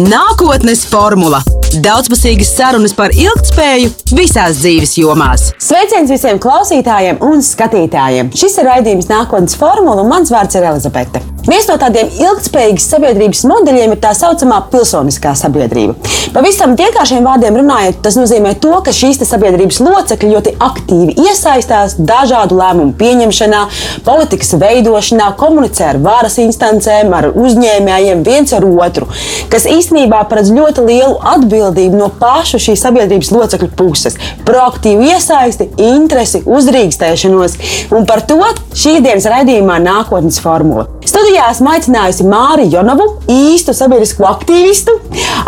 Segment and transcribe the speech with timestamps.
[0.00, 1.42] Nākotnes formula-
[1.84, 5.50] daudzpusīgas sarunas par ilgspēju visās dzīves jomās.
[5.60, 8.32] Sveiciens visiem klausītājiem un skatītājiem!
[8.32, 11.20] Šis ir raidījums Nākotnes formula, un mans vārds ir Elizabete.
[11.42, 15.96] Viens no tādiem ilgspējīgas sabiedrības modeļiem ir tā saucamā pilsoniskā sabiedrība.
[16.30, 22.60] Pavisam vienkāršiem vārdiem runājot, tas nozīmē to, ka šīs sabiedrības locekļi ļoti aktīvi iesaistās dažādu
[22.60, 23.62] lēmumu pieņemšanā,
[24.06, 29.10] politikas veidošanā, komunicē ar varas instancēm, ar uzņēmējiem, viens ar otru,
[29.50, 36.44] kas īstenībā paredz ļoti lielu atbildību no pašu šīs sabiedrības locekļu puses, proaktīvu iesaisti, interesi,
[36.46, 37.58] uzrīkstēšanos.
[37.98, 38.38] Un par to
[38.78, 40.86] šīs dienas raidījumā nākotnes formula.
[41.02, 44.94] Studijā esmu aicinājusi Māriju Jonovu, īstu sabiedrisku aktīvistu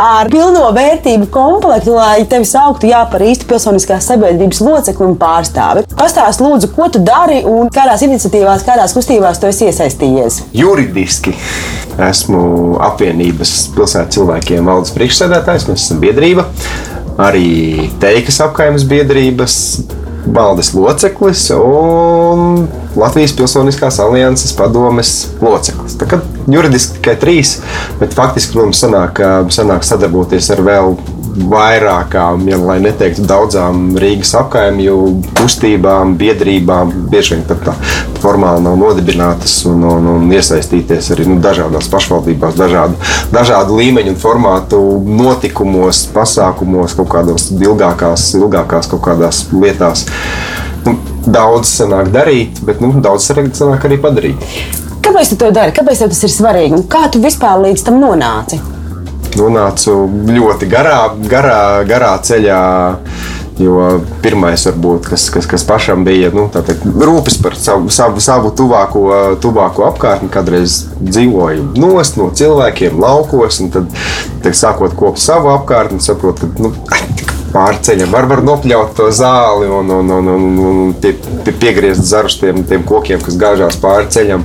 [0.02, 5.84] ar pilno vērtību komplektu, lai tevi sauktu jā, par īstu pilsoniskās sabiedrības locekli un pārstāvi.
[5.94, 10.40] Pastāst, lūdzu, ko tu dari un kādās iniciatīvās, kādās kustībās tu esi iesaistījies?
[10.58, 11.36] Juridiski
[12.10, 12.42] esmu
[12.91, 16.48] apvienības pilsētas cilvēkiem valdes priekšsēdētājs, mēs esam biedrība.
[17.22, 19.60] Arī teikas apkaimes biedrības
[20.27, 25.98] valdes loceklis un Latvijas Pilsoniskās alianses padomes loceklis.
[26.00, 27.59] Tā kā juridiski tikai trīs,
[28.00, 29.20] bet faktiski mums sanāk,
[29.55, 30.97] sanāk sadarboties ar vēl
[31.34, 34.98] vairākām, ja lai neteiktu daudzām Rīgas apkaimju
[35.39, 37.75] kustībām, biedrībām, bieži vien pat tā
[38.22, 42.98] formāli nav nodibinātas un, un, un iesaistīties arī nu, dažādās pašvaldībās, dažādu,
[43.34, 50.06] dažādu līmeņu un formātu notikumos, pasākumos, kaut kādās ilgākās, ilgākās kaut kādās lietās.
[50.84, 54.83] Nu, daudz sanāk darīt, bet nu, daudz sanāk arī padarīt.
[55.14, 55.70] Kāpēc tu to dari?
[55.70, 56.74] Kāpēc tas ir svarīgi?
[56.74, 58.58] Un kā tu vispār līdz tam nonāci?
[59.38, 59.94] nonācu
[60.30, 60.98] ļoti garā,
[61.30, 62.60] garā, garā ceļā.
[63.62, 68.50] Jo pirmais, varbūt, kas, kas, kas pašam bija nu, teikt, rūpes par savu, savu, savu
[68.58, 69.04] tuvāko,
[69.38, 73.86] tuvāko apkārtni, kādreiz dzīvoju nost no cilvēkiem, laukos, tad,
[74.42, 76.72] teikt, sākot kopt savu apkārtni, saprotu, ka nu,
[77.55, 78.10] pārceļam.
[78.12, 81.15] Var, var nopļaut to zāli un, un, un, un, un pie,
[81.47, 84.44] pie, piegriezt zarus tiem, tiem kokiem, kas gāžās pāri ceļam.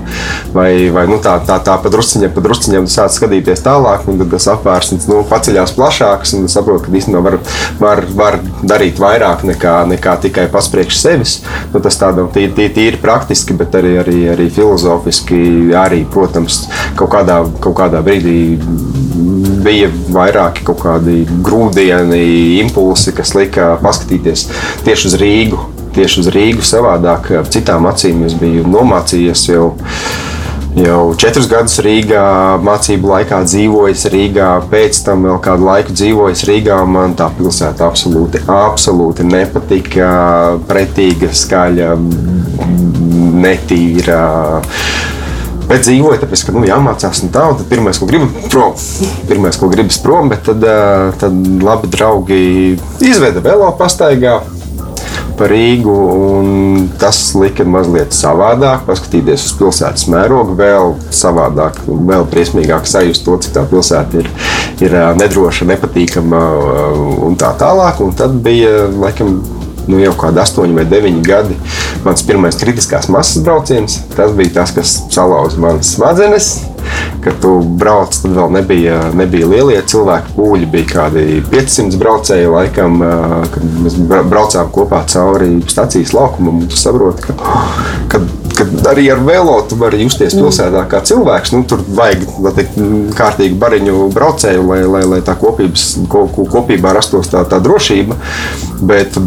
[0.53, 4.33] Vai, vai nu, tā, tā, tā pa drusciņam, pa drusciņam sāc skatīties tālāk, un tad
[4.35, 6.35] tas apvērsnes nu, paceļās plašāks.
[6.37, 7.39] Un saprot, ka īstenībā var,
[7.81, 11.37] var, var darīt vairāk nekā, nekā tikai paspriekš sevis.
[11.73, 15.41] Nu, tas tādam tīri, tīri, tīri praktiski, bet arī, arī, arī filozofiski,
[15.77, 16.65] arī, protams,
[16.99, 18.37] kaut kādā, kaut kādā brīdī
[19.63, 22.23] bija vairāki kaut kādi grūdieni,
[22.63, 24.47] impulsi, kas lika paskatīties
[24.87, 25.67] tieši uz Rīgu.
[25.95, 29.71] Tieši uz Rīgu savādāk, citām acīm es biju nomācījies jau
[30.77, 32.23] jau četrus gadus Rīgā,
[32.63, 36.79] mācību laikā dzīvojis Rīgā, pēc tam vēl kādu laiku dzīvojis Rīgā.
[36.89, 40.09] Man tā pilsēta absolūti, absolūti nepatika.
[40.69, 41.95] Pretīga, skaļa,
[43.45, 44.21] netīra.
[45.69, 47.43] Bet dzīvoju, tāpēc, ka nu, jāmācās un tā.
[47.51, 48.73] Un tad pirmais, ko gribu, prom.
[49.29, 50.65] Pirmais, ko gribas prom, bet tad,
[51.21, 52.39] tad labi draugi
[53.05, 54.39] izveda velo pastaigā
[55.39, 55.93] pa Rīgu.
[56.99, 63.55] Tas lika mazliet savādāk, paskatīties uz pilsētas mērogu, vēl savādāk, vēl briesmīgāk sajust to, cik
[63.55, 64.33] tā pilsēta ir,
[64.83, 66.43] ir nedroša, nepatīkama
[67.29, 68.01] un tā tālāk.
[68.03, 69.37] Un tad bija laikam
[69.87, 71.59] nu, jau kādi astoņi vai deviņi gadi.
[72.05, 76.51] Mans pirmais kritiskās masas brauciens, tas bija tas, kas salauza manas smadzenes.
[77.23, 80.69] Kad tu brauc, tad vēl nebija, nebija lielie cilvēku pūļi.
[80.71, 82.99] Bija kādi 500 braucēji, laikam,
[83.53, 86.63] kad mēs braucām kopā cauri stācijas laukumam.
[86.71, 87.35] Tu saproti, ka,
[88.11, 88.23] ka,
[88.55, 91.53] ka arī ar velo tu vari justies pilsētā kā cilvēks.
[91.57, 92.25] Nu, tur vajag
[92.57, 92.79] teikt,
[93.19, 98.17] kārtīgu bariņu braucēju, lai, lai, lai tā kopības, kopībā rastos tā, tā drošība.
[98.79, 99.19] Bet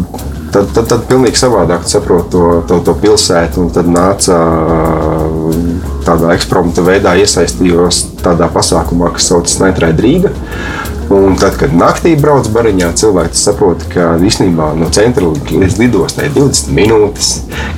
[0.53, 3.67] tad, tad, tad pilnīgi savādāk saprotu to, to, to pilsētu.
[3.75, 4.39] Tad nāca
[6.07, 10.33] tādā eksperimenta veidā iesaistījos tādā pasākumā, kas saucas Nitride Rīga.
[11.13, 16.35] Un tad, kad naktī brauc bariņā, cilvēks saprot, ka īstenībā no centra līdz lidostai ir
[16.37, 17.31] 20 minūtes,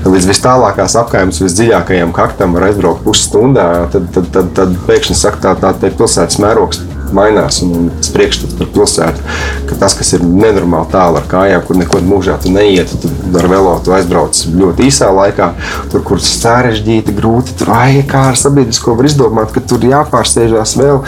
[0.03, 3.69] ka līdz vis tālākās apgājumas, visdziļākajam kaktam var aizbraukt pusstundā.
[3.91, 7.61] Tad, tad, tad, tad pēkšņi saka, tā, tā pilsētas mērogs mainās.
[7.65, 9.25] Un tas priekšstats par pilsētu,
[9.69, 13.49] ka tas, kas ir nenormāli tālu ar kājām, kur neko mūžā tu neiet, tad ar
[13.51, 15.51] velo tu aizbrauc ļoti īsā laikā.
[15.93, 21.01] Tur, kur sarežģīti, grūti, tur ai, kā ar sabiedrisko var izdomāt, ka tur jāpārsēžās vēl.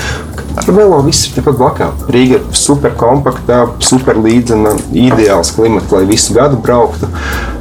[0.57, 2.05] Ar velo viss ir tepat blakām.
[2.09, 7.11] Rīga ir super kompakta, super līdzena, ideāls klimats, lai visu gadu brauktu.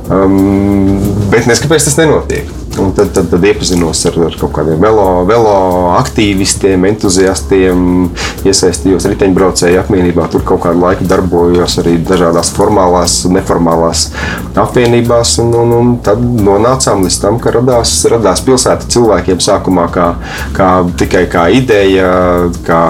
[0.06, 2.55] Um, bet nes kāpēc tas nenotiek?
[2.82, 5.54] Un tad, tad, tad iepazinos ar, ar kaut kādiem velo, velo
[5.96, 7.84] aktīvistiem, entuziastiem,
[8.46, 10.26] iesaistījos riteņbraucēju apvienībā.
[10.32, 14.08] Tur kaut kādu laiku darbojos arī dažādās formālās neformālās
[14.56, 15.36] apvienībās.
[15.44, 20.10] Un, un, un tad nonācām līdz tam, ka radās, radās pilsēta cilvēkiem sākumā kā,
[20.56, 22.10] kā tikai kā ideja,
[22.66, 22.82] kā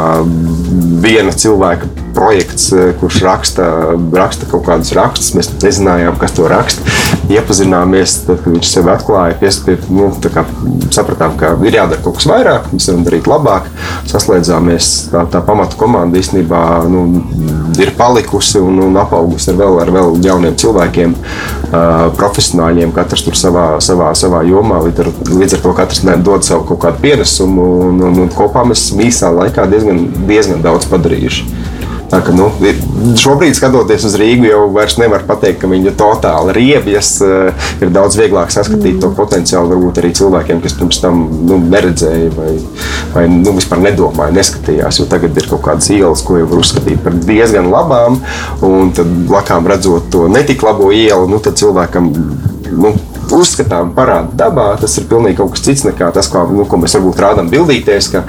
[1.06, 2.70] viena cilvēka projekts,
[3.00, 3.66] kurš raksta,
[4.16, 5.34] raksta kaut kādus rakstus.
[5.36, 6.84] Mēs nezinājām, kas to raksta.
[7.30, 10.46] Iepazināmies, tad, kad viņš sev atklāja, piespied, nu, kā,
[10.94, 13.68] sapratām, ka ir jādara kaut kas vairāk, mēs varam darīt labāk.
[14.10, 17.04] Saslēdzāmies, tā, tā pamatu komanda īstenībā nu,
[17.82, 23.38] ir palikusi un, un apaugusi ar vēl, ar vēl jauniem cilvēkiem, uh, profesionāļiem, katrs tur
[23.38, 24.80] savā, savā, savā jomā.
[24.86, 28.64] Līdz ar, līdz ar to katrs dod savu kaut kādu pienesumu, un, un, un kopā
[28.69, 31.74] mēs īsā laikā diezgan, diezgan daudz padarījuši.
[32.06, 32.47] Tā, ka, nu,
[33.19, 34.67] šobrīd, skatoties uz Rīgu, jau
[35.00, 37.11] nevar pateikt, ka viņa totāli riebjas.
[37.26, 39.00] Eh, ir daudz vieglāk saskatīt mm.
[39.03, 42.53] to potenciālu varbūt arī cilvēkiem, kas pirms tam nu, neredzēja vai,
[43.14, 45.03] vai nu, vispār nedomāja, neskatījās.
[45.11, 48.20] Tagad ir kaut kādas ielas, ko jau var uzskatīt par diezgan labām,
[48.67, 52.12] un tad blakām redzot to netik labo ielu, nu, tad cilvēkam.
[52.76, 52.94] Nu,
[53.34, 56.96] uzskatām parāda dabā, tas ir pilnīgi kaut kas cits nekā tas, ko, nu, ko mēs
[56.99, 58.25] varbūt rādām bildīties, ka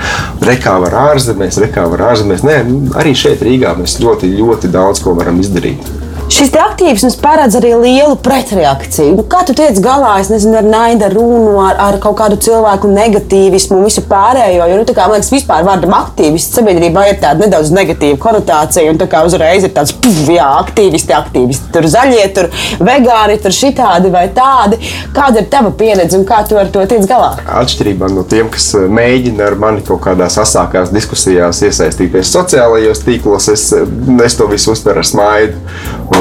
[0.47, 2.45] rekā var ārzemēs, rekā var ārzemēs.
[2.47, 2.57] Nē,
[2.99, 6.06] arī šeit Rīgā mēs ļoti, ļoti daudz ko varam izdarīt.
[6.27, 9.13] Šis aktīvisms paredz arī lielu pretreakciju.
[9.15, 13.77] Nu, kā tu tiec galā nezinu, ar naida runu, ar, ar kaut kādu cilvēku negatīvismu
[13.77, 14.65] un visu pārējo?
[14.67, 18.91] Jo, nu, kā, man liekas, vispār vārdam aktīvists sabiedrībā ir tāda nedaudz negatīva konotācija.
[18.91, 21.69] Un kā uzreiz ir tāds, puf, jā, aktīvisti, aktīvisti.
[21.77, 22.51] Tur zaļie, tur
[22.83, 24.81] vegāni, tur šitādi vai tādi.
[25.15, 27.37] Kāda ir tava pieredze un kā tu ar to tiec galā?
[27.61, 33.47] Atšķirībā no tiem, kas eh, mēģina ar mani kaut kādās asākās diskusijās iesaistīties sociālajos tīklos,
[33.55, 33.87] es, eh,
[34.27, 35.65] es to visu uztveru ar smaidu.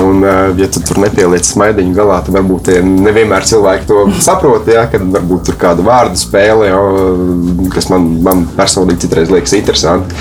[0.02, 0.24] Un,
[0.60, 4.68] ja tu tur nepieliec smaidiņu galā, tad varbūt nevienmēr cilvēki to saprot.
[4.70, 6.80] Ja, kad varbūt tur kāda vārdu spēle, ja,
[7.72, 10.16] kas man, man personīgi citreiz liekas interesanti.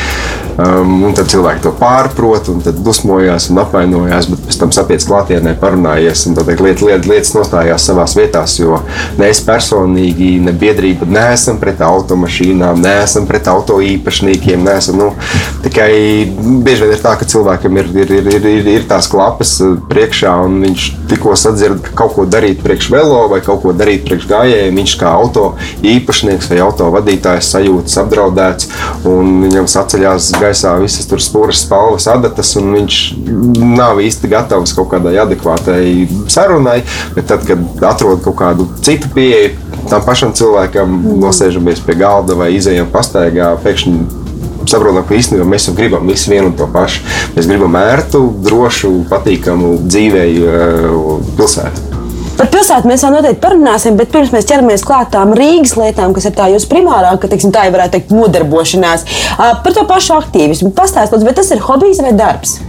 [0.56, 5.04] Um, un tad cilvēki to pārprot, un tad dusmojās un apvainojās, bet pēc tam sapiec
[5.04, 8.54] klātienē, parunājies un tad liet, liet, lietas nostājās savās vietās.
[8.62, 8.80] Jo
[9.19, 14.63] ne es personīgi, ne biedrība neesam pret automašīnām, neesam pret auto īpašniekiem.
[14.63, 15.10] Neesam, nu,
[15.66, 15.92] tikai
[16.63, 19.57] bieži vien ir tā, ka cilvēkam ir, ir, ir, ir, ir tās klapas
[19.89, 24.06] priekšā, un viņš tikko sadzird, ka kaut ko darīt priekš velo vai kaut ko darīt
[24.07, 24.79] priekš gājējiem.
[24.81, 25.45] Viņš kā auto
[25.85, 28.69] īpašnieks vai auto vadītājs sajūtas apdraudēts,
[29.09, 33.00] un viņam saceļās gaisā visas tur stūres spalvas, adatas, un viņš
[33.75, 36.81] nav īsti gatavs kaut kādai adekvātai sarunai.
[37.15, 39.56] Bet tad, kad atrod kaut kādu citu pieeju,
[39.89, 44.25] tam pašam cilvēkam nosēžamies pie galda vai izējām pastaigā, pēkšņi
[44.71, 47.03] saprotam, ka īstenībā mēs jau gribam visu vienu un to pašu.
[47.35, 50.88] Mēs gribam ērtu, drošu, patīkamu dzīvēju eh,
[51.39, 51.91] pilsētu.
[52.35, 56.27] Par pilsētu mēs vēl noteikti parunāsim, bet pirms mēs ķeramies klāt tām Rīgas lietām, kas
[56.27, 59.07] ir tā jūsu primārā, ka teiksim, tā ir varētu teikt nodarbošanās.
[59.38, 62.59] Par to pašu aktīvismu pastāstīt, vai tas ir hobijs vai darbs?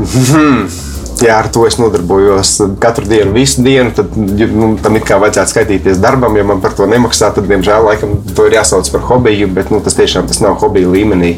[1.24, 2.52] jā, ar to es nodarbojos
[2.82, 3.92] katru dienu, visu dienu.
[3.96, 7.32] Tad nu, tam it kā vajadzētu skaitīties darbam, ja man par to nemaksā.
[7.36, 10.90] Tad, diemžēl, laikam, to ir jāsauc par hobiju, bet nu, tas tiešām tas nav hobija
[10.90, 11.32] līmenī.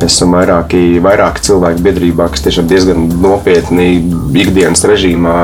[0.00, 3.90] Mēs esam vairāki, vairāki cilvēki biedrībā, kas tiešām diezgan nopietni
[4.36, 5.36] ikdienas režīmā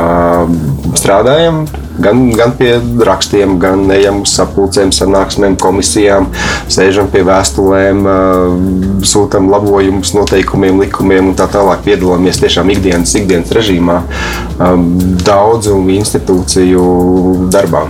[0.99, 1.62] strādājam
[2.02, 2.75] gan, gan pie
[3.06, 6.29] rakstiem, gan ejam uz sapulcēm, sanāksmēm, komisijām,
[6.73, 8.06] sēžam pie vēstulēm,
[9.06, 11.84] sūtām labojumus, noteikumiem, likumiem un tā tālāk.
[11.87, 14.02] Piedalāmies tiešām ikdienas, ikdienas režīmā
[15.26, 16.87] daudzu institūciju
[17.52, 17.87] darbā.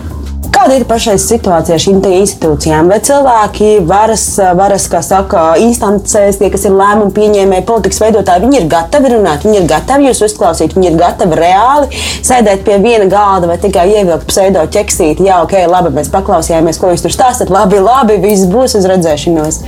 [0.53, 2.91] Kāda ir pašais situācija ar šīm institūcijām?
[2.93, 4.25] Vai cilvēki, varas,
[4.59, 9.47] varas kā saka, instancēs, tie, kas ir lēmumu pieņēmēji, politikas veidotāji, viņi ir gatavi runāt,
[9.47, 13.89] viņi ir gatavi jūs uzklausīt, viņi ir gatavi reāli sēdēt pie viena galda vai tikai
[13.95, 15.27] ievilkt pseido ķeksīti.
[15.31, 17.51] Jā, ok, labi, mēs paklausījāmies, ko jūs tur stāstāt.
[17.53, 19.63] Labi, labi, viss būs uz redzēšanos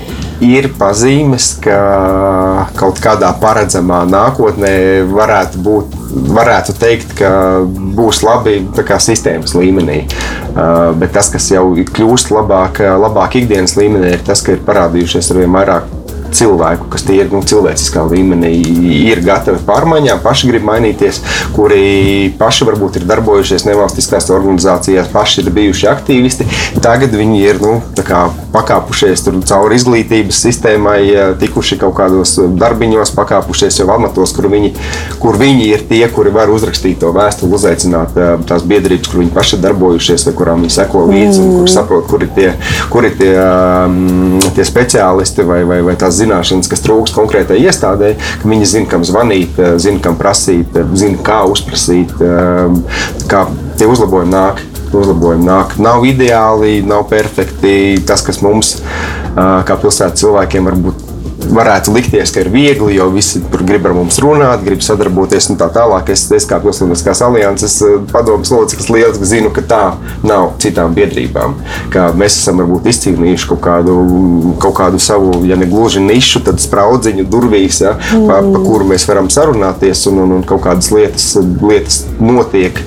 [0.45, 1.77] ir pazīmes, ka
[2.79, 4.75] kaut kādā paredzamā nākotnē
[5.11, 6.01] varētu būt.
[6.15, 7.31] Varētu teikt, ka
[7.67, 8.61] būs labi
[9.03, 10.05] sistēmas līmenī.
[10.55, 15.33] Uh, bet tas, kas jau kļūst labāk, labāk ikdienas līmenī, ir tas, ka ir parādījušies
[15.33, 16.04] ar vien vairāk
[16.35, 18.53] cilvēku, kas tie ir nu, cilvēciskā līmenī,
[19.05, 21.21] ir gatavi pārmaiņām, paši grib mainīties,
[21.57, 26.49] kuri paši varbūt ir darbojušies nevalstiskās organizācijās, paši ir bijuši aktīvisti.
[26.85, 31.01] Tagad viņi ir nu, kā, pakāpušies cauri izglītības sistēmai,
[31.41, 34.75] tikuši kaut kādos darbiņos, pakāpušies jau amatos, kur viņi,
[35.23, 39.35] kur viņi ir tie, kuri var uzrakstīt to vēstuli, uzaicināt eh, tās biedrības, kur viņi
[39.35, 42.51] paši darbojušies, vai kurām viņi seko līdzi, un kur saprot, kur ir tie,
[42.93, 46.24] kur ir tie, um, tie speciālisti vai, vai, vai tās zināšanas,
[46.71, 52.15] kas trūkst konkrētai iestādē, ka viņi zina, kam zvanīt, zina, kam prasīt, zina, kā uzprasīt,
[53.31, 53.47] kā
[53.79, 54.63] tie uzlabojumi nāk.
[54.95, 55.73] uzlabojumi nāk.
[55.83, 57.99] Nav ideāli, nav perfekti.
[58.07, 58.77] Tas, kas mums,
[59.35, 61.14] kā pilsētas cilvēkiem, varbūt
[61.51, 65.59] varētu likties, ka ir viegli, jo visi tur grib ar mums runāt, grib sadarboties un
[65.61, 66.13] tā tālāk.
[66.15, 67.77] Es, es kā Pilsoniskās alianses
[68.13, 69.83] padomus loceklis lieliski zinu, ka tā
[70.27, 71.57] nav citām biedrībām.
[71.95, 73.99] Ka mēs esam varbūt izcīnījuši kaut kādu,
[74.63, 78.27] kaut kādu savu, ja ne gluži nišu, tad spraudziņu durvīs, ja, mm.
[78.31, 81.33] pa, pa kuru mēs varam sarunāties un, un, un kaut kādas lietas,
[81.63, 82.81] lietas notiek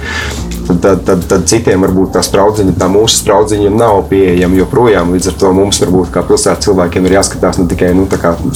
[0.67, 5.13] tad, tad, tad, tad citiem varbūt tā spraudziņa, tā mūsu spraudziņa nav pieejama joprojām.
[5.15, 8.07] Līdz ar to mums varbūt kā pilsētas cilvēkiem ir jāskatās ne tikai nu,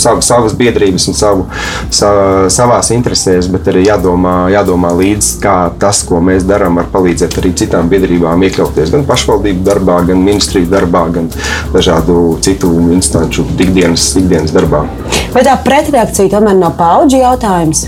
[0.01, 1.45] savu, savas biedrības un savu,
[1.93, 2.11] sa,
[2.51, 7.53] savās interesēs, bet arī jādomā, jādomā līdzi, kā tas, ko mēs darām, var palīdzēt arī
[7.63, 11.31] citām biedrībām iekļauties gan pašvaldību darbā, gan ministriju darbā, gan
[11.73, 14.85] dažādu citu instanču ikdienas, ikdienas darbā.
[15.31, 17.87] Vai tā pretreakcija tomēr nav paudžu jautājums?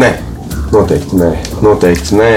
[0.00, 0.29] Nē.
[0.70, 1.28] Noteikti nē.
[1.64, 2.30] Noteikti nē.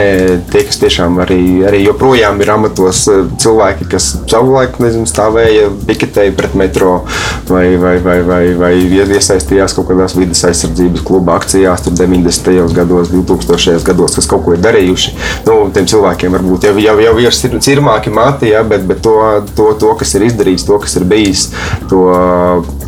[0.49, 6.33] Tie, kas tiešām arī, arī joprojām ir amatos, eh, cilvēki, kas savulaik nezinu, stāvēja piketēji
[6.37, 7.03] pret metro
[7.49, 12.73] vai, vai, vai, vai, vai iesaistījās kaut kādās vidas aizsardzības kluba akcijās, tur 90.
[12.73, 13.85] gados, 2000.
[13.85, 15.13] gados, kas kaut ko ir darījuši.
[15.45, 19.19] Nu, tiem cilvēkiem varbūt jau, jau, jau ir cirmāki mati, ja, bet, bet to,
[19.53, 21.51] to, to, kas ir izdarīts, to, kas ir bijis,
[21.91, 22.01] to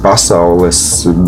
[0.02, 0.82] pasaules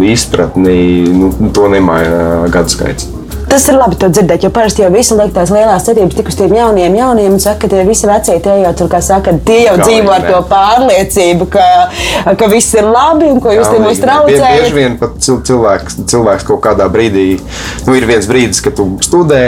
[0.10, 3.17] izpratni, nu, to nemaina gadu skaits.
[3.48, 6.36] Tas ir labi to dzirdēt, jo parasti jau visi liek tās lielās cerības tik uz
[6.36, 9.62] tiem jauniem, jauniem un saka, ka tie visi vecie tie jau tur, kā saka, tie
[9.63, 10.34] jau Galīgi, dzīvo ar ne.
[10.34, 11.68] to pārliecību, ka,
[12.42, 14.60] ka viss ir labi un ko jūs te mums traucējat.
[14.66, 17.27] Bieži vien pat cilvēks, cilvēks kaut kādā brīdī,
[17.88, 19.42] nu ir viens brīdis, kad tu studē,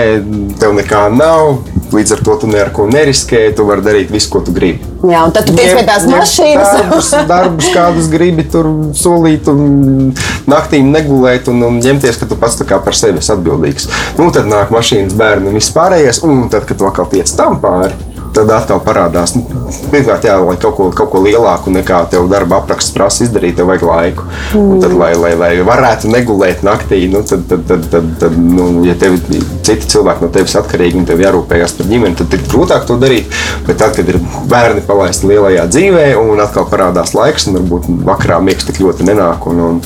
[0.63, 1.59] tev nekā nav,
[1.95, 4.83] līdz ar to tu neko neriskē, tu vari darīt visu, ko tu gribi.
[5.09, 6.73] Jā, un tad tu tiec pie tās mašīnas.
[6.79, 8.67] Darbus, darbus kādus gribi tur
[8.97, 10.11] solīt un
[10.49, 13.89] naktīm negulēt un, un ņemties, ka tu pats par sevi esi atbildīgs.
[14.19, 17.59] Nu, tad nāk mašīnas bērni un viss pārējais, un tad, kad tu atkal tiec tam
[17.63, 17.95] pāri,
[18.35, 19.35] tad atkal parādās.
[19.37, 19.43] Nu,
[19.91, 23.69] pirmkārt, jā, lai kaut ko, kaut ko lielāku nekā tev darba apraksts prasa izdarīt, tev
[23.71, 24.27] vajag laiku.
[24.53, 24.71] Mm.
[24.75, 28.69] Un tad, lai, lai, lai varētu negulēt naktī, nu, tad, tad, tad, tad, tad nu,
[28.87, 32.87] ja tev citi cilvēki no tevis atkarīgi un tev jārūpējas par ģimeni, tad ir grūtāk
[32.89, 33.29] to darīt.
[33.67, 34.19] Bet tad, kad ir
[34.49, 39.47] bērni palaisti lielajā dzīvē, un atkal parādās laiks, un varbūt vakarā miegs tik ļoti nenāk,
[39.49, 39.81] un, un,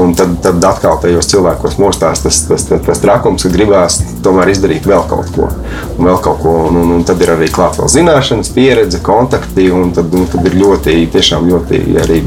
[0.00, 4.52] un tad, tad atkal tajos cilvēkos mostās tas, tas, tas, tas trakums, ka gribās tomēr
[4.52, 5.50] izdarīt vēl kaut ko.
[5.96, 9.68] Un vēl kaut ko un, un, un tad ir arī klāt vēl zināšanas, pieredze, kontakti,
[9.72, 12.20] un tad, un tad ir ļoti, tiešām ļoti arī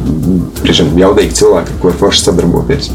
[1.00, 2.92] jaudīgi cilvēki, ar kuriem forši sadarboties.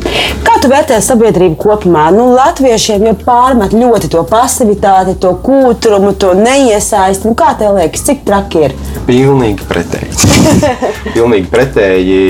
[0.47, 2.07] Kā tu vērtē sabiedrību kopumā?
[2.15, 7.31] Nu, latviešiem jau pārmet ļoti to pasivitāti, to kūtrumu, to neiesaisti.
[7.31, 8.79] Nu, kā tev liekas, cik traki ir?
[9.09, 10.33] Pilnīgi pretēji.
[11.17, 12.23] Pilnīgi pretēji.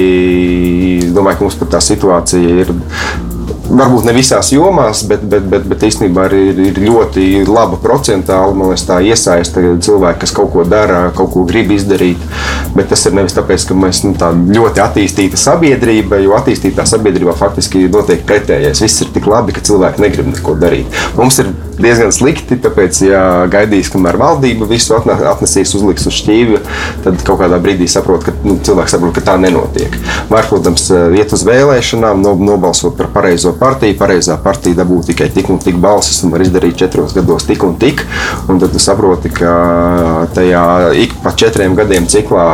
[1.14, 2.74] Domāju, ka mums pat tā situācija ir
[3.68, 8.86] varbūt ne visās jomās, bet, bet, bet, bet īstenībā ir, ir ļoti laba procentāla liekas,
[9.04, 12.20] iesaista cilvēki, kas kaut ko dara, kaut ko grib izdarīt.
[12.74, 17.36] Bet tas ir nevis tāpēc, ka mēs nu, tāda ļoti attīstīta sabiedrība, jo attīstītā sabiedrībā
[17.38, 18.82] faktiski notiek pretējais.
[18.84, 21.02] Viss ir tik labi, ka cilvēki negrib neko darīt.
[21.18, 26.60] Mums ir diezgan slikti, tāpēc, ja gaidīs, kamēr valdība visu atnesīs, uzliks uz šķīvja,
[27.06, 29.96] tad kaut kādā brīdī saprot, ka nu, cilvēks saprot, ka tā nenotiek.
[30.30, 30.86] Var, protams,
[31.18, 36.22] iet uz vēlēšanām, nobalsot par pareizo partija, pareizā partija dabū tikai tik un tik balsis
[36.24, 38.04] un var izdarīt četros gados tik un tik.
[38.48, 39.54] Un tad tu saproti, ka
[40.36, 40.64] tajā
[41.00, 42.46] ik pa četriem gadiem ciklā,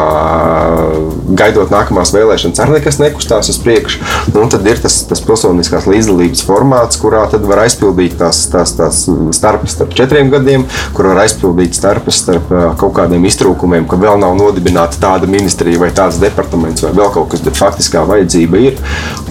[1.38, 4.02] gaidot nākamās vēlēšanas, arī nekas nekustās uz priekšu.
[4.34, 9.02] Nu, tad ir tas, tas pilsoniskās līdzdalības formāts, kurā tad var aizpildīt tās, tās, tās
[9.36, 10.66] starpes starp četriem gadiem,
[10.96, 15.92] kur var aizpildīt starpes starp kaut kādiem iztrūkumiem, ka vēl nav nodibināta tāda ministrija vai
[15.94, 18.78] tāds departaments vai vēl kaut kas, bet faktiskā vajadzība ir.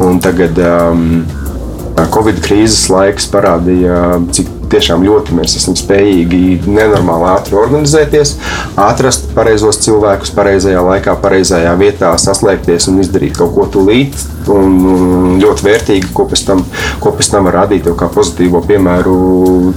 [0.03, 1.21] Un tagad um,
[2.13, 3.99] Covid krīzes laiks parādīja,
[4.35, 8.35] cik tiešām ļoti mēs esam spējīgi nenormāli ātri organizēties,
[8.79, 14.17] atrast pareizos cilvēkus pareizajā laikā, pareizajā vietā, saslēgties un izdarīt kaut ko tūlīt.
[14.49, 16.63] Un ļoti vērtīgi, ko pēc tam,
[17.03, 19.17] ko pēc tam var radīt kā pozitīvo piemēru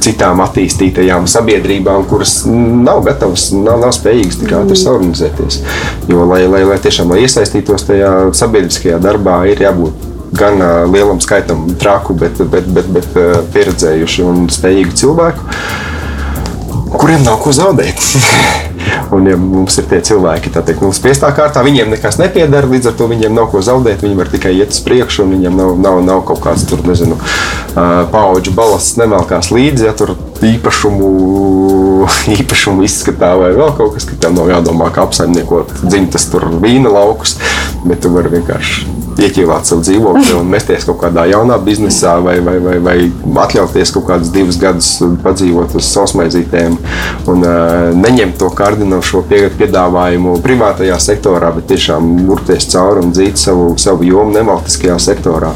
[0.05, 5.61] citām attīstītajām sabiedrībām, kuras nav gatavas, nav, nav spējīgas tik ātri saorganizēties.
[6.09, 10.62] Jo, lai, lai, lai tiešām lai iesaistītos tajā sabiedriskajā darbā, ir jābūt gan
[10.92, 13.08] lielam skaitam traku, bet, bet, bet, bet
[13.54, 15.48] pieredzējušu un spējīgu cilvēku,
[16.96, 18.00] kuriem nav ko zaudēt.
[19.12, 22.96] un, ja mums ir tie cilvēki, tad nu, spiestā kārtā viņiem nekas nepiedara, līdz ar
[22.98, 24.04] to viņiem nav ko zaudēt.
[24.04, 27.18] Viņi var tikai iet uz priekšu, un viņiem nav, nav, nav kaut kāds tur, nezinu,
[27.74, 29.88] paudžu balasts, nevelkās līdzi.
[29.88, 31.12] Ja, tur īpašumu,
[32.38, 37.38] īpašumu izskatā vai vēl kaut kas, ka tev nav jādomā, kā apsaimniekot dzimtas vīna laukus,
[37.84, 42.57] bet tu vari vienkārši ieķīlāt savu dzīvokli un mesties kaut kādā jaunā biznesā, vai, vai,
[42.62, 42.97] vai, vai
[43.45, 44.90] atļauties kaut kādus divus gadus
[45.25, 46.78] padzīvot uz sausmaizītēm
[47.33, 49.02] un uh, neņemt to kardinālu
[49.59, 55.52] piedāvājumu privātajā sektorā, bet tiešām urpties cauri un dzīt savu, savu jomu nevalstiskajā sektorā.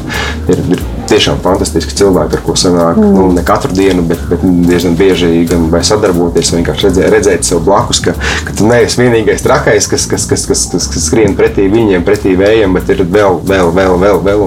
[0.51, 3.13] Ir, ir tiešām fantastiski cilvēki, ar ko sanāk mm.
[3.15, 7.47] nu, ne katru dienu, bet, bet diezgan bieži gan vai sadarboties, vai vienkārši redzēt, redzēt
[7.47, 8.15] sev blakus, ka,
[8.47, 12.35] ka tu neesi vienīgais trakais, kas, kas, kas, kas, kas, kas skrien pretī viņiem, pretī
[12.39, 14.45] vējiem, bet ir vēl, vēl, vēl, vēl, vēl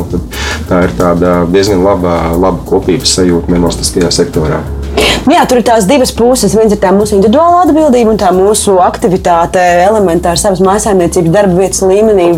[0.71, 4.62] tā ir tāda diezgan laba, laba kopības sajūta nevalstiskajā sektorā.
[5.26, 6.54] Nu jā, tur ir tās divas puses.
[6.56, 11.82] Viens ir tā mūsu individuāla atbildība un tā mūsu aktivitāte, elementāra savas mājsaimniecības darba vietas
[11.85, 12.30] līmenī,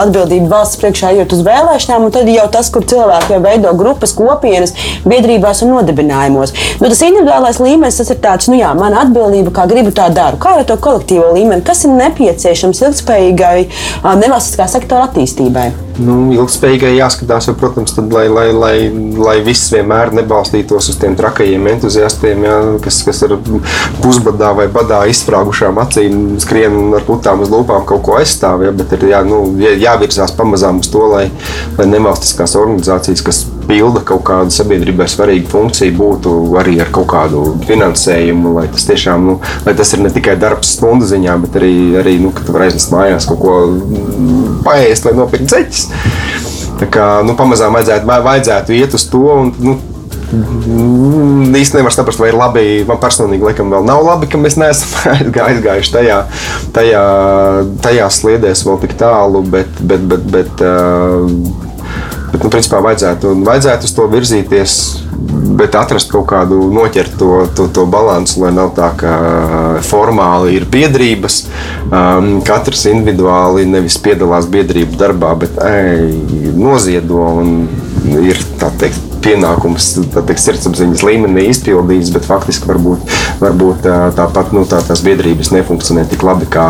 [0.00, 4.16] atbildība valsts priekšā ejot uz vēlēšanām, un tad jau tas, kur cilvēki jau veido grupas,
[4.16, 6.56] kopienas, biedrībās un nodibinājumos.
[6.80, 10.40] Nu, tas individuālais līmenis, tas ir tāds, nu jā, mana atbildība, kā gribu tā daru.
[10.42, 13.56] Kā ar to kolektīvo līmeni, kas ir nepieciešams ilgspējīgai
[14.24, 15.70] nevalstiskā sektora attīstībai?
[16.00, 18.76] Nu, ilgspējīgai jāskatās, jo, protams, tad, lai, lai, lai,
[19.20, 22.08] lai viss vienmēr nebalstītos uz tiem trakajiem entuziastiem, jā,
[22.84, 23.36] kas, kas ar
[24.02, 28.66] pusbadā vai badā izsprāgušām acīm skrien ar putām uz lūpām kaut ko aizstāv.
[28.66, 31.26] Jā, bet ir jā, nu, jāvirzās pamazām uz to, lai,
[31.78, 37.44] lai nevalstiskās organizācijas, kas pilda kaut kādu sabiedrībai svarīgu funkciju, būtu arī ar kaut kādu
[37.68, 41.74] finansējumu, lai tas tiešām nu, lai tas ir ne tikai darbs stundu ziņā, bet arī,
[42.02, 43.58] arī nu, ka tu vari aiznest mājās kaut ko
[44.66, 45.86] paēst vai nopirkt zeķes.
[46.82, 49.22] Tā kā nu, pamazām vajadzētu, vajadzētu iet uz to.
[49.44, 49.76] Un, nu,
[50.32, 52.64] īstenībā nevar saprast, vai ir labi.
[52.88, 55.12] Man personīgi liekas, vēl nav labi, ka mēs neesam
[55.48, 56.22] aizgājuši tajā,
[56.76, 57.02] tajā,
[57.84, 59.44] tajā sliedēs vēl tik tālu.
[59.52, 61.70] Bet, bet, bet, bet, uh,
[62.32, 64.74] Bet, nu, principā, vajadzētu, vajadzētu uz to virzīties,
[65.58, 69.12] bet atrast kaut kādu noķert to, to, to balansu, lai nav tā, ka
[69.84, 71.42] formāli ir biedrības.
[71.92, 76.08] Um, katrs individuāli nevis piedalās biedrību darbā, bet ej,
[76.56, 77.56] noziedo un
[78.24, 83.88] ir tā teikt pienākums teikt, sirdsapziņas līmenī izpildīts, bet faktiski varbūt, varbūt
[84.18, 86.68] tāpat nu, tā, tās biedrības nefunkcionē tik labi kā,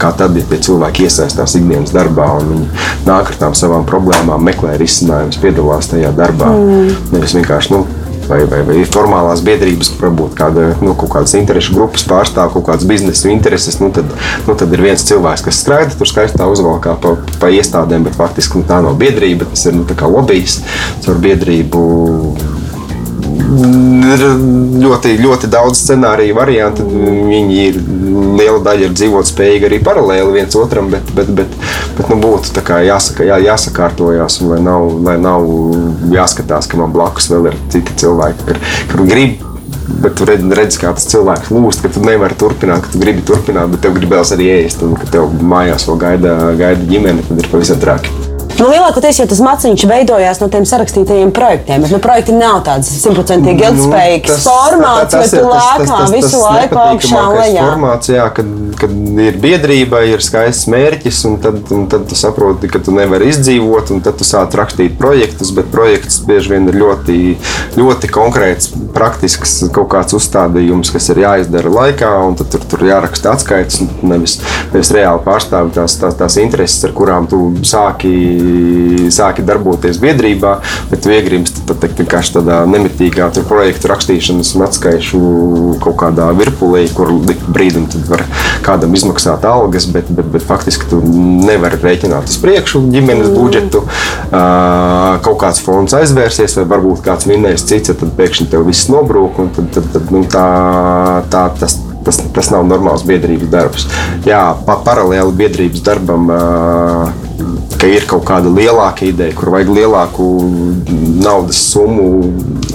[0.00, 2.68] kā tad, ja tie cilvēki iesaistās ikdienas darbā un viņi
[3.08, 6.52] nāk ar tām savām problēmām, meklē risinājumus, piedalās tajā darbā.
[6.54, 6.94] Mm.
[7.14, 7.84] Nevis vienkārši nu,
[8.30, 12.66] vai, vai, vai formālās biedrības, kur varbūt kāda, nu, kaut kādas interešu grupas pārstāv kaut
[12.68, 14.08] kādas biznesa intereses, nu, tad,
[14.46, 18.60] nu, tad ir viens cilvēks, kas skraida tur skaistā uzvalkā pa, pa iestādēm, bet faktiski
[18.60, 20.60] nu, tā nav biedrība, tas ir nu, lobbyis
[21.04, 21.84] caur biedrību
[23.40, 24.24] ir
[24.82, 26.86] ļoti, ļoti daudz scenāriju variantu.
[26.86, 27.78] Viņi ir
[28.38, 31.58] liela daļa ir dzīvot spējīgi arī paralēli viens otram, bet, bet, bet,
[31.98, 35.46] bet nu, būtu jāsaka, jā, jāsakārtojas, lai nav, lai nav
[36.14, 38.60] jāskatās, ka man blakus vēl ir citi cilvēki, kur,
[38.92, 39.46] kur grib.
[40.00, 43.26] Bet tu redzi, redz, kā tas cilvēks lūst, ka tu nevari turpināt, ka tu gribi
[43.26, 47.42] turpināt, bet tev gribēs arī ēst, un ka tev mājās vēl gaida, gaida ģimene, tad
[47.42, 48.29] ir pavisam traki.
[48.60, 51.80] Nu, lielākoties jau tas maciņš veidojās no tiem sarakstītajiem projektiem.
[51.80, 56.80] Bet nu, projekti nav tāds simtprocentīgi nu, ilgspējīgs nu, formāts, vai tu lēkā visu laiku
[56.82, 57.64] augšā lejā.
[57.70, 58.50] Formāts, jā, kad,
[58.82, 58.92] kad
[59.24, 63.94] ir biedrība, ir skaists mērķis, un tad, un tad tu saproti, ka tu nevari izdzīvot,
[63.94, 67.18] un tad tu sāc rakstīt projektus, bet projekts bieži vien ir ļoti,
[67.80, 73.32] ļoti konkrēts, praktisks kaut kāds uzstādījums, kas ir jāizdara laikā, un tad tur, tur jāraksta
[73.38, 74.36] atskaites, nevis,
[74.74, 78.49] nevis reāli pārstāvi tās, tās, tās intereses, ar kurām tu sāki
[79.14, 80.56] sāki darboties biedrībā,
[80.90, 85.20] bet tu iegrimsti pat vienkārši tādā nemitīgā projektu rakstīšanas un atskaišu
[85.82, 87.12] kaut kādā virpulī, kur
[87.50, 88.24] brīdim var
[88.66, 93.84] kādam izmaksāt algas, bet, bet, bet faktiski tu nevari rēķināt uz priekšu ģimenes budžetu.
[94.30, 99.40] Kaut kāds fonds aizvērsies, vai varbūt kāds minējis cits, tad pēkšņi tev viss nobrūk.
[99.56, 100.46] Tad, tad, tad, nu, tā,
[101.32, 103.88] tā, tas, tas, tas nav normāls biedrības darbs.
[104.28, 106.30] Jā, pa, paralēli biedrības darbam
[107.80, 110.26] ka ir kaut kāda lielāka ideja, kur vajag lielāku
[111.20, 112.08] naudas summu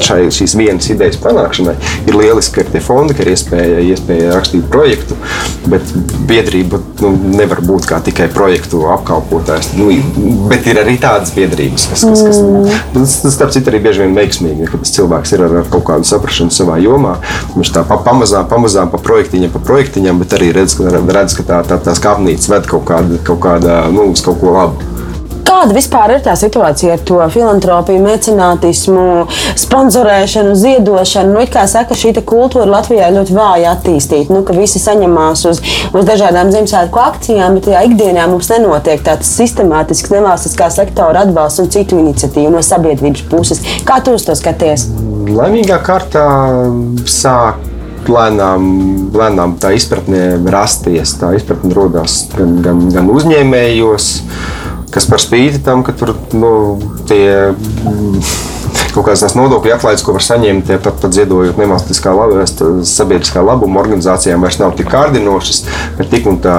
[0.02, 1.76] šai, šīs vienas idejas panākšanai.
[2.10, 5.18] Ir lieliski, ka ir tie fondi, ka ir iespēja, iespēja rakstīt projektu,
[5.70, 5.94] bet
[6.30, 9.74] biedrība nu, nevar būt kā tikai projektu apkalpotājs.
[9.78, 9.92] Nu,
[10.50, 12.82] bet ir arī tādas biedrības, kas, kas, kas mm.
[12.98, 16.10] tas, starp citu, arī bieži vien veiksmīgi, ka tas cilvēks ir ar, ar kaut kādu
[16.10, 17.18] saprāšanu savā jomā.
[17.54, 20.76] Viņš tā pa, pamazām, pamazām pa projektiņam, pa projektiņam, bet arī redz,
[21.16, 24.58] redz ka tā, tā, tās kāpnītes ved kaut kādā, kaut kādā nu, uz kaut ko
[24.58, 24.92] labu.
[25.46, 29.04] Kāda vispār ir tā situācija ar to filantropiju, mecenātismu,
[29.62, 31.36] sponsorēšanu, ziedošanu?
[31.38, 34.34] Nu, kā saka, šī kultūra Latvijā ļoti vāji attīstīta.
[34.34, 35.62] Nu, ka visi saņemās uz,
[35.94, 41.72] uz dažādām Ziemassvētku akcijām, bet tajā ikdienā mums nenotiek tāds sistemātisks nevalstiskā sektora atbalsts un
[41.72, 43.64] citu iniciatīvu no sabiedrības puses.
[43.88, 44.90] Kā tu uz to skaties?
[45.30, 46.26] Laimīgā kārtā
[47.06, 47.64] sāk
[48.12, 48.66] lēnām,
[49.16, 51.16] lēnām tā izpratne rasties.
[51.22, 54.10] Tā izpratne rodas gan, gan, gan uzņēmējos,
[54.96, 56.52] kas par spīti tam, ka tur nu,
[57.10, 57.54] tie.
[57.86, 58.55] Mm,
[58.96, 62.14] kaut kādas nodokļu atlaides, ko var saņemt, ja pat, pat ziedojot nevalstiskā
[62.88, 65.64] sabiedriskā labuma organizācijām, vairs nav tik kārdinošas,
[66.00, 66.56] bet tik un tā,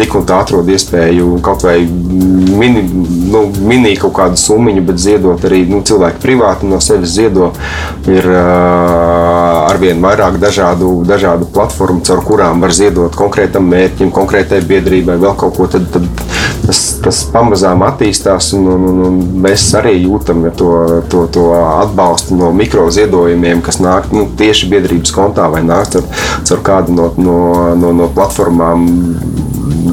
[0.00, 2.84] tik un tā atrod iespēju kaut vai mini,
[3.32, 7.50] nu, mini kaut kādu summu, bet ziedot arī nu, cilvēki privāti no sevis ziedo.
[8.08, 15.18] Ir uh, arvien vairāk dažādu, dažādu platformu, caur kurām var ziedot konkrētam mērķim, konkrētai biedrībai,
[15.22, 15.68] vēl kaut ko.
[15.72, 16.08] Tad, tad
[16.66, 20.70] tas, tas pamazām attīstās, un, un, un mēs arī jūtam ja, to,
[21.12, 26.08] to, to atbalstu no mikroziedojumiem, kas nāk nu, tieši biedrības kontā vai nāk caur,
[26.48, 27.38] caur kādu no, no,
[27.78, 28.86] no, no platformām.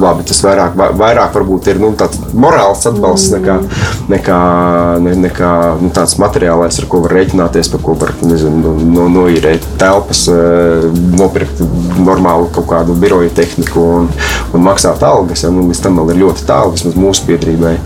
[0.00, 3.56] Labi, tas vairāk, vairāk varbūt ir nu, tāds morāls atbalsts nekā,
[4.10, 4.38] nekā,
[5.04, 5.50] ne, nekā
[5.82, 10.86] nu, tāds materiālais, ar ko var rēķināties, par ko var nezinu, no, noīrēt telpas, eh,
[11.20, 11.60] nopirkt
[12.00, 14.08] normālu kaut kādu biroju tehniku un,
[14.56, 15.44] un maksāt algas.
[15.44, 17.76] Ja, nu, līdz tam vēl ir ļoti tālu, vismaz mūsu biedrībai,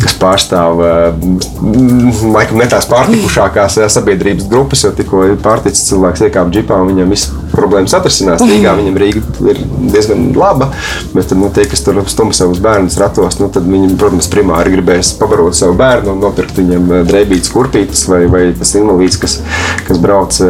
[0.00, 6.52] kas pārstāv mm, laikam ne tās pārtikušākās sabiedrības grupas, jo tikko ir pārticis cilvēks iekāp
[6.54, 8.42] džipā un viņam viss problēmas atrisinās.
[8.46, 10.70] Rīgā viņam Rīga ir diezgan laba,
[11.14, 15.12] bet nu, tie, kas tur stumj savus bērnus ratos, nu, tad viņi, protams, primāri gribēs
[15.20, 19.38] pabarot savu bērnu un nopirkt viņam drēbītas kurpītes vai, vai tas invalīds, kas,
[19.88, 20.40] kas brauc